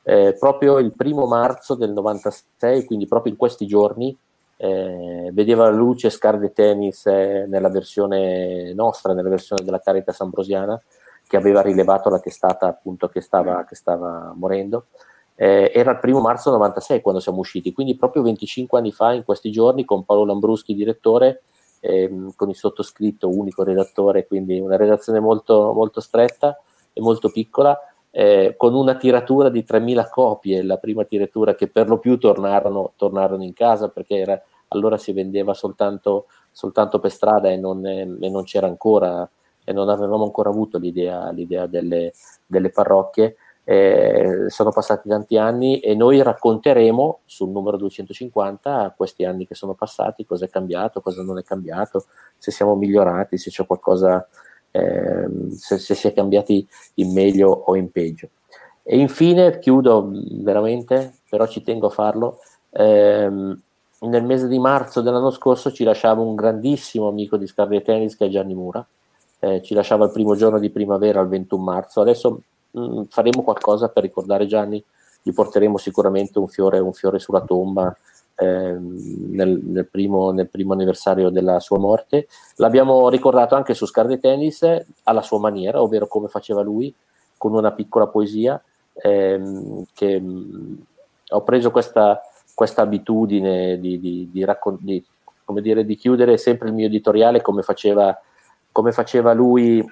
Eh, 0.03 0.35
proprio 0.39 0.79
il 0.79 0.93
primo 0.93 1.25
marzo 1.25 1.75
del 1.75 1.91
96, 1.91 2.85
quindi 2.85 3.05
proprio 3.07 3.31
in 3.31 3.37
questi 3.37 3.65
giorni, 3.65 4.17
eh, 4.57 5.29
vedeva 5.31 5.63
la 5.63 5.75
luce 5.75 6.09
Scarde 6.09 6.51
Tennis 6.51 7.05
eh, 7.05 7.45
nella 7.47 7.69
versione 7.69 8.73
nostra, 8.73 9.13
nella 9.13 9.29
versione 9.29 9.63
della 9.63 9.79
Caritas 9.79 10.19
Ambrosiana, 10.19 10.81
che 11.27 11.37
aveva 11.37 11.61
rilevato 11.61 12.09
la 12.09 12.19
testata 12.19 12.67
appunto 12.67 13.07
che 13.07 13.21
stava, 13.21 13.63
che 13.63 13.75
stava 13.75 14.33
morendo. 14.35 14.87
Eh, 15.35 15.71
era 15.73 15.91
il 15.91 15.99
primo 15.99 16.19
marzo 16.19 16.51
96 16.51 16.99
quando 16.99 17.21
siamo 17.21 17.39
usciti, 17.39 17.71
quindi 17.71 17.95
proprio 17.95 18.23
25 18.23 18.79
anni 18.79 18.91
fa, 18.91 19.13
in 19.13 19.23
questi 19.23 19.49
giorni, 19.49 19.85
con 19.85 20.03
Paolo 20.03 20.25
Lambruschi, 20.25 20.73
direttore, 20.73 21.43
ehm, 21.79 22.33
con 22.35 22.49
il 22.49 22.55
sottoscritto, 22.55 23.29
unico 23.29 23.63
redattore, 23.63 24.27
quindi 24.27 24.59
una 24.59 24.77
redazione 24.77 25.19
molto, 25.19 25.73
molto 25.73 26.01
stretta 26.01 26.59
e 26.93 27.01
molto 27.01 27.29
piccola, 27.29 27.77
eh, 28.11 28.55
con 28.57 28.73
una 28.73 28.95
tiratura 28.95 29.49
di 29.49 29.63
3.000 29.63 30.09
copie, 30.09 30.63
la 30.63 30.77
prima 30.77 31.03
tiratura 31.03 31.55
che 31.55 31.67
per 31.67 31.87
lo 31.87 31.99
più 31.99 32.17
tornarono, 32.17 32.93
tornarono 32.95 33.43
in 33.43 33.53
casa 33.53 33.89
perché 33.89 34.17
era, 34.17 34.41
allora 34.69 34.97
si 34.97 35.11
vendeva 35.11 35.53
soltanto, 35.53 36.25
soltanto 36.51 36.99
per 36.99 37.11
strada 37.11 37.49
e 37.49 37.57
non, 37.57 37.85
e 37.85 38.05
non, 38.05 38.43
c'era 38.43 38.67
ancora, 38.67 39.29
e 39.63 39.73
non 39.73 39.89
avevamo 39.89 40.23
ancora 40.23 40.49
avuto 40.49 40.77
l'idea, 40.77 41.29
l'idea 41.31 41.67
delle, 41.67 42.13
delle 42.45 42.69
parrocchie 42.69 43.35
eh, 43.71 44.45
sono 44.47 44.71
passati 44.71 45.07
tanti 45.07 45.37
anni 45.37 45.79
e 45.79 45.93
noi 45.93 46.23
racconteremo 46.23 47.19
sul 47.25 47.49
numero 47.49 47.77
250 47.77 48.95
questi 48.97 49.25
anni 49.25 49.45
che 49.45 49.53
sono 49.53 49.75
passati, 49.75 50.25
cosa 50.25 50.45
è 50.45 50.49
cambiato, 50.49 51.01
cosa 51.01 51.21
non 51.21 51.37
è 51.37 51.43
cambiato, 51.43 52.05
se 52.35 52.49
siamo 52.49 52.73
migliorati, 52.73 53.37
se 53.37 53.51
c'è 53.51 53.67
qualcosa, 53.67 54.27
eh, 54.71 55.27
se, 55.55 55.77
se 55.77 55.93
si 55.93 56.07
è 56.07 56.13
cambiati 56.13 56.67
in 56.95 57.13
meglio 57.13 57.49
o 57.51 57.75
in 57.75 57.91
peggio. 57.91 58.29
E 58.81 58.97
infine, 58.97 59.59
chiudo 59.59 60.13
veramente, 60.41 61.17
però 61.29 61.45
ci 61.45 61.61
tengo 61.61 61.87
a 61.87 61.91
farlo, 61.91 62.39
ehm, 62.71 63.61
nel 63.99 64.23
mese 64.23 64.47
di 64.47 64.57
marzo 64.57 65.01
dell'anno 65.01 65.29
scorso 65.29 65.71
ci 65.71 65.83
lasciava 65.83 66.21
un 66.21 66.33
grandissimo 66.33 67.07
amico 67.07 67.37
di 67.37 67.45
Scarlet 67.45 67.83
Tennis 67.83 68.17
che 68.17 68.25
è 68.25 68.29
Gianni 68.29 68.55
Mura, 68.55 68.83
eh, 69.41 69.61
ci 69.61 69.75
lasciava 69.75 70.05
il 70.05 70.11
primo 70.11 70.35
giorno 70.35 70.57
di 70.57 70.71
primavera, 70.71 71.21
il 71.21 71.27
21 71.27 71.61
marzo, 71.61 72.01
adesso 72.01 72.41
mh, 72.71 72.81
mm, 72.81 73.03
faremo 73.09 73.43
qualcosa 73.43 73.89
per 73.89 74.03
ricordare 74.03 74.45
Gianni, 74.45 74.83
gli 75.21 75.33
porteremo 75.33 75.77
sicuramente 75.77 76.39
un 76.39 76.47
fiore, 76.47 76.79
un 76.79 76.93
fiore 76.93 77.19
sulla 77.19 77.41
tomba 77.41 77.95
eh, 78.35 78.77
nel, 78.79 79.59
nel, 79.61 79.87
primo, 79.89 80.31
nel, 80.31 80.47
primo, 80.47 80.73
anniversario 80.73 81.29
della 81.29 81.59
sua 81.59 81.77
morte. 81.77 82.27
L'abbiamo 82.55 83.09
ricordato 83.09 83.55
anche 83.55 83.73
su 83.73 83.85
Scar 83.85 84.07
de 84.07 84.17
Tennis 84.19 84.65
alla 85.03 85.21
sua 85.21 85.39
maniera, 85.39 85.81
ovvero 85.81 86.07
come 86.07 86.27
faceva 86.29 86.61
lui, 86.61 86.93
con 87.37 87.53
una 87.53 87.71
piccola 87.71 88.07
poesia, 88.07 88.61
ehm, 88.93 89.83
che 89.93 90.19
mh, 90.19 90.25
mm, 90.25 90.73
ho 91.31 91.43
preso 91.43 91.71
questa, 91.71 92.21
questa 92.53 92.81
abitudine 92.81 93.79
di, 93.79 93.99
di, 93.99 94.29
di, 94.31 94.43
raccon- 94.45 94.79
di, 94.79 95.03
dire, 95.61 95.85
di 95.85 95.95
chiudere 95.95 96.37
sempre 96.37 96.69
il 96.69 96.73
mio 96.73 96.85
editoriale 96.85 97.41
come 97.41 97.61
faceva, 97.61 98.17
come 98.71 98.91
faceva 98.91 99.33
lui 99.33 99.85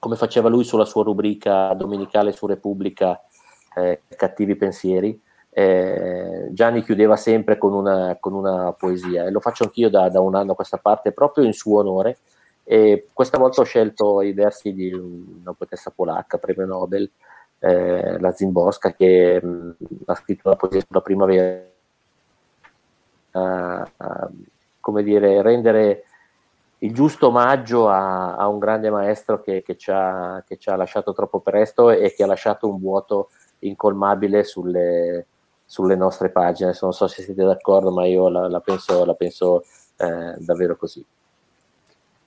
come 0.00 0.16
faceva 0.16 0.48
lui 0.48 0.64
sulla 0.64 0.86
sua 0.86 1.04
rubrica 1.04 1.72
domenicale 1.74 2.32
su 2.32 2.46
Repubblica, 2.46 3.22
eh, 3.76 4.00
Cattivi 4.16 4.56
pensieri, 4.56 5.20
eh, 5.50 6.48
Gianni 6.52 6.82
chiudeva 6.82 7.16
sempre 7.16 7.58
con 7.58 7.74
una, 7.74 8.16
con 8.18 8.32
una, 8.32 8.72
poesia 8.72 9.26
e 9.26 9.30
lo 9.30 9.40
faccio 9.40 9.64
anch'io 9.64 9.90
da, 9.90 10.08
da, 10.08 10.20
un 10.20 10.34
anno 10.34 10.52
a 10.52 10.54
questa 10.54 10.78
parte 10.78 11.12
proprio 11.12 11.44
in 11.44 11.52
suo 11.52 11.80
onore 11.80 12.18
e 12.64 13.08
questa 13.12 13.36
volta 13.36 13.60
ho 13.60 13.64
scelto 13.64 14.22
i 14.22 14.32
versi 14.32 14.72
di 14.72 14.92
una 14.92 15.52
poetessa 15.52 15.90
polacca, 15.90 16.38
premio 16.38 16.66
Nobel, 16.66 17.10
eh, 17.58 18.18
la 18.18 18.30
Zimborska, 18.30 18.92
che 18.92 19.40
mh, 19.42 19.48
mm, 19.48 19.70
ha 20.06 20.14
scritto 20.14 20.42
una 20.48 20.56
poesia 20.56 20.84
sulla 20.86 21.00
primavera, 21.00 21.62
uh, 23.32 23.40
uh, 23.40 24.30
come 24.78 25.02
dire, 25.02 25.42
rendere 25.42 26.04
il 26.82 26.94
giusto 26.94 27.28
omaggio 27.28 27.88
a, 27.88 28.36
a 28.36 28.48
un 28.48 28.58
grande 28.58 28.90
maestro 28.90 29.40
che, 29.40 29.62
che, 29.62 29.76
ci 29.76 29.90
ha, 29.90 30.42
che, 30.46 30.56
ci 30.56 30.70
ha, 30.70 30.76
lasciato 30.76 31.12
troppo 31.12 31.40
presto 31.40 31.90
e 31.90 32.14
che 32.14 32.22
ha 32.22 32.26
lasciato 32.26 32.68
un 32.68 32.78
vuoto 32.78 33.30
incolmabile 33.60 34.44
sulle, 34.44 35.26
sulle 35.64 35.96
nostre 35.96 36.30
pagine. 36.30 36.76
Non 36.80 36.92
so 36.92 37.06
se 37.06 37.22
siete 37.22 37.44
d'accordo, 37.44 37.90
ma 37.90 38.06
io 38.06 38.28
la, 38.28 38.48
la 38.48 38.60
penso, 38.60 39.04
la 39.04 39.14
penso 39.14 39.64
eh, 39.96 40.34
davvero 40.38 40.76
così. 40.76 41.04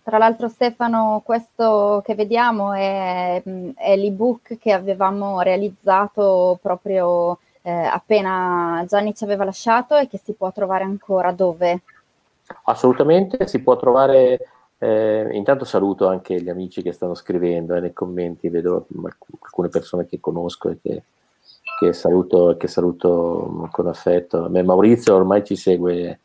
Tra 0.04 0.18
l'altro 0.18 0.50
Stefano, 0.50 1.22
questo 1.24 2.02
che 2.04 2.14
vediamo 2.14 2.74
è, 2.74 3.42
è 3.76 3.96
l'ebook 3.96 4.58
che 4.60 4.74
avevamo 4.74 5.40
realizzato 5.40 6.60
proprio 6.62 7.40
eh, 7.62 7.72
appena 7.72 8.84
Gianni 8.86 9.16
ci 9.16 9.24
aveva 9.24 9.46
lasciato 9.46 9.96
e 9.96 10.10
che 10.10 10.20
si 10.22 10.34
può 10.34 10.52
trovare 10.52 10.84
ancora 10.84 11.32
dove? 11.32 11.82
Assolutamente, 12.66 13.48
si 13.48 13.60
può 13.62 13.78
trovare, 13.78 14.40
eh, 14.78 15.30
intanto 15.32 15.66
saluto 15.66 16.08
anche 16.08 16.42
gli 16.42 16.50
amici 16.50 16.82
che 16.82 16.92
stanno 16.92 17.16
scrivendo 17.16 17.76
eh, 17.76 17.80
nei 17.80 17.94
commenti, 17.94 18.50
vedo 18.50 18.88
alcune 19.04 19.70
persone 19.70 20.06
che 20.06 20.20
conosco 20.20 20.70
e 20.70 20.78
che, 20.82 21.04
che, 21.80 21.94
saluto, 21.94 22.56
che 22.58 22.68
saluto 22.68 23.68
con 23.72 23.88
affetto. 23.88 24.50
Beh, 24.50 24.64
Maurizio 24.64 25.16
ormai 25.16 25.44
ci 25.44 25.56
segue, 25.56 26.20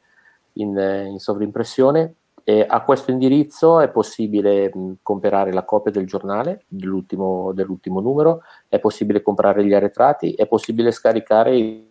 in, 0.54 1.08
in 1.10 1.20
sovrimpressione. 1.20 2.16
E 2.44 2.66
a 2.68 2.82
questo 2.82 3.12
indirizzo 3.12 3.80
è 3.80 3.90
possibile 3.90 4.72
mh, 4.74 4.94
comprare 5.04 5.54
la 5.54 5.64
copia 5.64 5.92
del 5.92 6.08
giornale 6.08 6.64
dell'ultimo, 6.68 7.52
dell'ultimo, 7.54 8.00
numero, 8.00 8.42
è 8.68 8.80
possibile 8.80 9.22
comprare 9.22 9.64
gli 9.64 9.74
arretrati, 9.74 10.34
è 10.34 10.48
possibile 10.48 10.92
scaricare 10.92 11.56
i, 11.56 11.88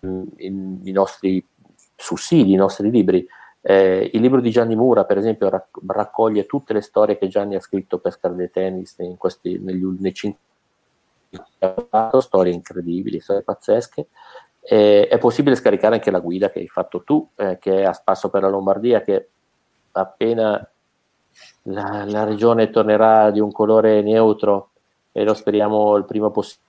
i, 0.00 0.78
i 0.82 0.92
nostri 0.92 1.42
sussidi, 1.96 2.52
i 2.52 2.56
nostri 2.56 2.90
libri. 2.90 3.26
Eh, 3.62 4.10
il 4.14 4.20
libro 4.20 4.40
di 4.40 4.50
Gianni 4.50 4.74
Mura, 4.74 5.04
per 5.04 5.18
esempio, 5.18 5.48
rac- 5.50 5.78
raccoglie 5.86 6.46
tutte 6.46 6.72
le 6.72 6.80
storie 6.80 7.18
che 7.18 7.28
Gianni 7.28 7.56
ha 7.56 7.60
scritto 7.60 7.98
per 7.98 8.12
Scarlet 8.12 8.50
Tennis 8.50 8.96
in 8.98 9.16
questi, 9.16 9.58
negli 9.58 9.82
ultimi 9.82 10.14
cinque 10.14 10.40
storie 12.20 12.52
incredibili, 12.52 13.20
storie 13.20 13.42
pazzesche. 13.42 14.08
Eh, 14.62 15.08
è 15.08 15.18
possibile 15.18 15.56
scaricare 15.56 15.96
anche 15.96 16.10
la 16.10 16.20
guida 16.20 16.50
che 16.50 16.60
hai 16.60 16.68
fatto 16.68 17.02
tu, 17.02 17.26
eh, 17.36 17.58
che 17.58 17.80
è 17.80 17.84
a 17.84 17.92
spasso 17.92 18.30
per 18.30 18.42
la 18.42 18.48
Lombardia, 18.48 19.02
che 19.02 19.28
appena 19.92 20.68
la, 21.62 22.04
la, 22.04 22.24
regione 22.24 22.70
tornerà 22.70 23.30
di 23.30 23.40
un 23.40 23.52
colore 23.52 24.02
neutro 24.02 24.70
e 25.12 25.24
lo 25.24 25.34
speriamo 25.34 25.96
il 25.96 26.04
prima 26.04 26.30
possibile, 26.30 26.68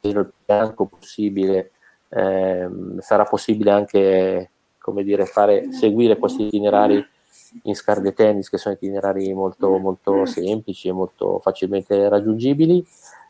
il 0.00 0.32
bianco 0.44 0.86
possibile, 0.86 1.72
ehm, 2.08 2.98
sarà 3.00 3.24
possibile 3.24 3.70
anche 3.70 4.50
come 4.88 5.04
dire, 5.04 5.26
fare, 5.26 5.70
seguire 5.70 6.16
questi 6.16 6.46
itinerari 6.46 7.04
in 7.64 7.74
Scarde 7.74 8.14
Tennis, 8.14 8.48
che 8.48 8.56
sono 8.56 8.74
itinerari 8.74 9.32
molto, 9.34 9.76
molto 9.76 10.24
semplici 10.24 10.88
e 10.88 10.92
molto 10.92 11.38
facilmente 11.40 12.08
raggiungibili. 12.08 12.84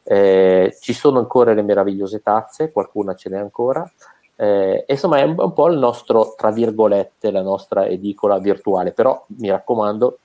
Eh, 0.05 0.77
ci 0.81 0.93
sono 0.93 1.19
ancora 1.19 1.53
le 1.53 1.63
meravigliose 1.63 2.23
tazze, 2.23 2.71
qualcuna 2.71 3.15
ce 3.15 3.29
n'è 3.29 3.39
ancora. 3.39 3.91
Eh, 4.37 4.85
insomma, 4.87 5.19
è 5.19 5.25
un, 5.25 5.35
un, 5.37 5.53
po' 5.53 5.69
il 5.69 5.79
nostro, 5.79 6.35
tra 6.37 6.53
virgolette, 6.53 7.33
la 7.33 7.43
nostra 7.43 7.87
edicola 7.87 8.39
virtuale, 8.39 8.93
però 8.93 9.25
mi 9.39 9.51
raccomando, 9.51 10.19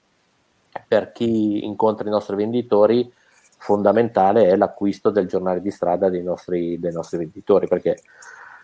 per 0.87 1.11
chi 1.11 1.65
incontra 1.65 2.07
i 2.07 2.11
nostri 2.11 2.35
venditori, 2.35 3.11
fondamentale 3.57 4.49
è 4.49 4.55
l'acquisto 4.55 5.09
del 5.09 5.27
giornale 5.27 5.61
di 5.61 5.71
strada 5.71 6.09
dei 6.09 6.21
nostri, 6.21 6.79
dei 6.79 6.91
nostri 6.91 7.17
venditori, 7.17 7.67
perché 7.67 7.97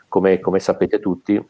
come, 0.07 0.39
come 0.39 0.59
sapete 0.59 0.99
tutti, 0.99 1.41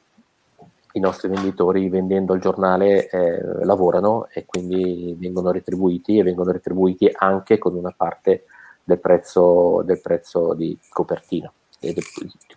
i 0.93 0.99
nostri 0.99 1.29
venditori 1.29 1.87
vendendo 1.89 2.33
il 2.33 2.41
giornale 2.41 3.09
eh, 3.09 3.65
lavorano 3.65 4.27
e 4.31 4.45
quindi 4.45 5.15
vengono 5.19 5.51
retribuiti 5.51 6.17
e 6.17 6.23
vengono 6.23 6.51
retribuiti 6.51 7.09
anche 7.13 7.57
con 7.57 7.75
una 7.75 7.93
parte 7.95 8.45
del 8.83 8.99
prezzo, 8.99 9.83
del 9.85 10.01
prezzo 10.01 10.53
di 10.53 10.77
copertina 10.89 11.51
e 11.79 11.93
del, 11.93 12.03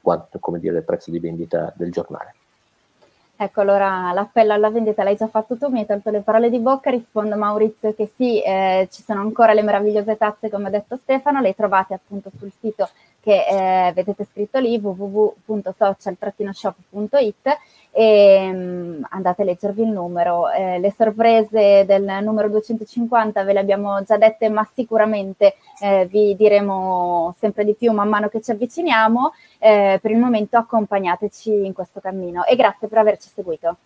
quanto, 0.00 0.38
come 0.38 0.58
dire, 0.58 0.72
del 0.72 0.84
prezzo 0.84 1.10
di 1.10 1.18
vendita 1.18 1.72
del 1.76 1.92
giornale. 1.92 2.34
Ecco, 3.36 3.60
allora 3.60 4.12
l'appello 4.12 4.52
alla 4.52 4.70
vendita 4.70 5.02
l'hai 5.02 5.16
già 5.16 5.26
fatto 5.26 5.56
tu, 5.56 5.68
mi 5.68 5.80
hai 5.80 5.86
tolto 5.86 6.10
le 6.10 6.20
parole 6.20 6.48
di 6.48 6.58
bocca, 6.58 6.90
rispondo 6.90 7.36
Maurizio 7.36 7.92
che 7.92 8.10
sì, 8.14 8.40
eh, 8.40 8.88
ci 8.90 9.02
sono 9.02 9.20
ancora 9.20 9.52
le 9.52 9.62
meravigliose 9.62 10.16
tazze 10.16 10.48
come 10.48 10.68
ha 10.68 10.70
detto 10.70 10.96
Stefano, 10.96 11.40
le 11.40 11.54
trovate 11.54 11.92
appunto 11.92 12.30
sul 12.38 12.52
sito 12.60 12.88
che 13.22 13.44
eh, 13.46 13.92
vedete 13.92 14.26
scritto 14.28 14.58
lì 14.58 14.76
www.social-shop.it 14.78 17.58
e 17.92 18.50
um, 18.52 19.06
andate 19.10 19.42
a 19.42 19.44
leggervi 19.44 19.82
il 19.82 19.90
numero. 19.90 20.50
Eh, 20.50 20.80
le 20.80 20.92
sorprese 20.96 21.84
del 21.86 22.18
numero 22.22 22.48
250 22.48 23.44
ve 23.44 23.52
le 23.52 23.60
abbiamo 23.60 24.02
già 24.02 24.16
dette, 24.16 24.48
ma 24.48 24.68
sicuramente 24.74 25.54
eh, 25.80 26.08
vi 26.10 26.34
diremo 26.34 27.32
sempre 27.38 27.64
di 27.64 27.74
più 27.74 27.92
man 27.92 28.08
mano 28.08 28.28
che 28.28 28.40
ci 28.40 28.50
avviciniamo. 28.50 29.32
Eh, 29.58 30.00
per 30.02 30.10
il 30.10 30.18
momento 30.18 30.56
accompagnateci 30.56 31.64
in 31.64 31.72
questo 31.72 32.00
cammino 32.00 32.44
e 32.44 32.56
grazie 32.56 32.88
per 32.88 32.98
averci 32.98 33.30
seguito. 33.32 33.76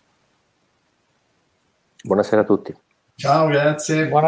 Buonasera 2.03 2.41
a 2.41 2.45
tutti. 2.45 2.75
Ciao, 3.13 3.45
grazie. 3.47 4.07
Buona 4.07 4.25